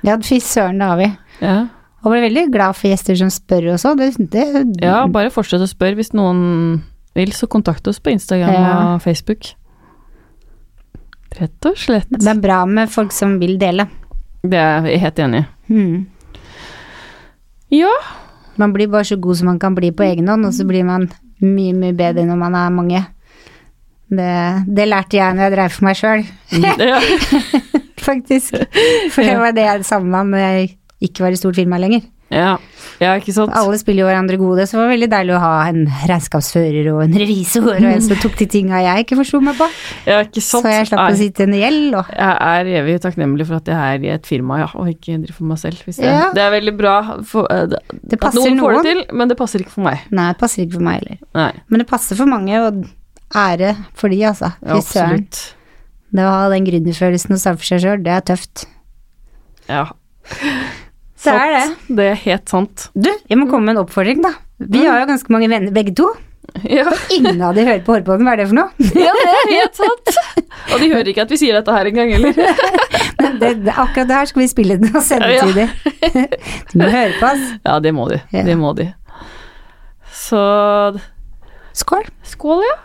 [0.03, 1.09] Ja, fy søren, det har vi.
[1.41, 1.67] Ja.
[2.03, 3.95] Og blir veldig glad for gjester som spør også.
[3.97, 4.45] Det, det,
[4.81, 5.95] ja, bare fortsett å spørre.
[5.99, 6.81] Hvis noen
[7.17, 8.93] vil, så kontakt oss på Instagram Ja.
[8.95, 9.53] og Facebook.
[11.39, 12.09] Rett og slett.
[12.11, 13.87] det er bra med folk som vil dele.
[14.43, 15.73] Det er jeg helt enig i.
[15.73, 16.05] Mm.
[17.71, 17.91] Ja.
[18.57, 20.83] Man blir bare så god som man kan bli på egen hånd, og så blir
[20.83, 21.09] man
[21.41, 23.05] mye, mye bedre når man er mange.
[24.11, 24.31] Det,
[24.67, 26.25] det lærte jeg når jeg drev for meg sjøl,
[26.83, 26.97] ja.
[28.07, 28.57] faktisk.
[29.13, 30.71] For det var det jeg savna når jeg
[31.07, 32.03] ikke var i stort firma lenger.
[32.31, 32.57] Ja.
[33.01, 33.51] ja, ikke sant?
[33.59, 37.01] Alle spiller jo hverandre gode, så det var veldig deilig å ha en regnskapsfører og
[37.03, 39.67] en revisor og en som tok de tinga jeg ikke forsto meg på.
[40.07, 40.63] Ja, ikke sant?
[40.63, 41.19] Så jeg slapp å Nei.
[41.19, 44.25] sitte i en gjeld og Jeg er evig takknemlig for at jeg er i et
[44.31, 45.83] firma, ja, og ikke driver for meg selv.
[45.99, 46.31] Ja.
[46.33, 46.95] det er veldig bra
[47.27, 49.83] for, uh, det- Det at noen, noen får det til, men det passer ikke for
[49.89, 49.99] meg.
[50.09, 51.17] Nei, det passer ikke for meg heller.
[51.35, 52.85] Nei, Men det passer for mange, og
[53.35, 54.53] ære for de, altså.
[54.65, 55.19] ja, Fy søren.
[55.19, 55.53] absolutt.
[56.13, 58.65] Det å ha den gründerfølelsen og starte for seg sjøl, det er tøft.
[59.69, 59.85] Ja.
[61.23, 61.65] Det er det.
[61.97, 62.87] Det er helt sant.
[62.97, 64.29] Du, jeg må komme med en oppfordring, da.
[64.59, 64.87] Vi Mm.
[64.91, 66.07] har jo ganske mange venner begge to.
[66.67, 66.83] Ja.
[67.13, 68.69] Ingen av de hører på Hårpodden, hva er det for noe?
[68.97, 70.07] ja, det er helt sant.
[70.73, 72.33] Og de hører ikke at vi sier dette her engang heller.
[73.21, 75.39] Men det, det, akkurat det her skal vi spille den og sende Ja.
[75.45, 75.69] til dem.
[76.73, 77.45] De må høre på oss.
[77.65, 78.17] Ja, det må de.
[78.33, 78.43] Ja.
[78.49, 78.89] Det må de.
[80.11, 80.41] Så
[81.73, 82.03] Skål.
[82.27, 82.75] skål, ja.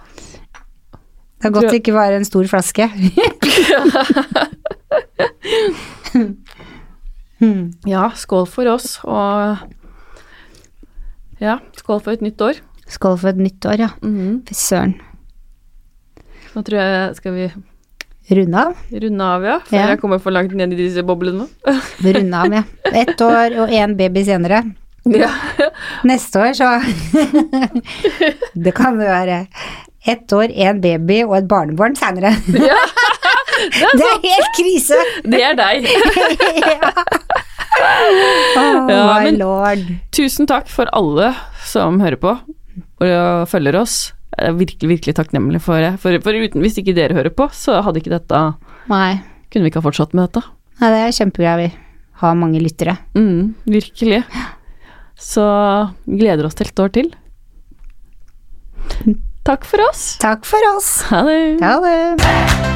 [1.43, 2.87] Det er godt det ikke var en stor flaske.
[7.41, 7.71] Hmm.
[7.85, 9.59] Ja, skål for oss, og
[11.41, 12.61] Ja, skål for et nytt år.
[12.89, 13.89] Skål for et nytt år, ja.
[14.03, 14.39] Mm.
[14.49, 14.95] Fy søren.
[16.55, 17.49] Nå tror jeg Skal vi
[18.37, 18.75] Runde av?
[18.91, 19.59] runde av, ja?
[19.69, 19.87] Før Ja.
[19.93, 21.45] jeg kommer for langt ned i disse boblene.
[22.03, 22.63] Runde av, ja.
[22.91, 24.65] Ett år og én baby senere.
[25.07, 25.29] Ja.
[26.05, 26.67] Neste år så
[28.65, 29.47] Det kan jo være
[30.07, 32.33] ett år, én baby og et barnebarn senere.
[32.49, 32.75] ja.
[33.73, 34.99] Det er helt krise!
[35.25, 35.87] Det er deg.
[37.77, 39.83] Oh, Ja, my lord.
[40.17, 41.27] Tusen takk for alle
[41.69, 42.31] som hører på
[43.05, 43.97] og følger oss.
[44.37, 45.91] Jeg er virkelig, virkelig takknemlig for det.
[46.01, 48.41] For, for uten, hvis ikke dere hører på, så hadde ikke dette
[48.89, 49.19] Nei.
[49.53, 50.43] Kunne vi ikke ha fortsatt med dette.
[50.81, 51.69] Nei, det er kjempebra vi
[52.23, 52.97] har mange lyttere.
[53.17, 54.23] Mm, virkelig.
[55.21, 55.45] Så
[56.09, 57.13] gleder oss til et år til.
[59.47, 60.15] Takk for oss.
[60.23, 60.91] Takk for oss.
[61.13, 61.39] Ha det.
[61.63, 62.76] Ha det.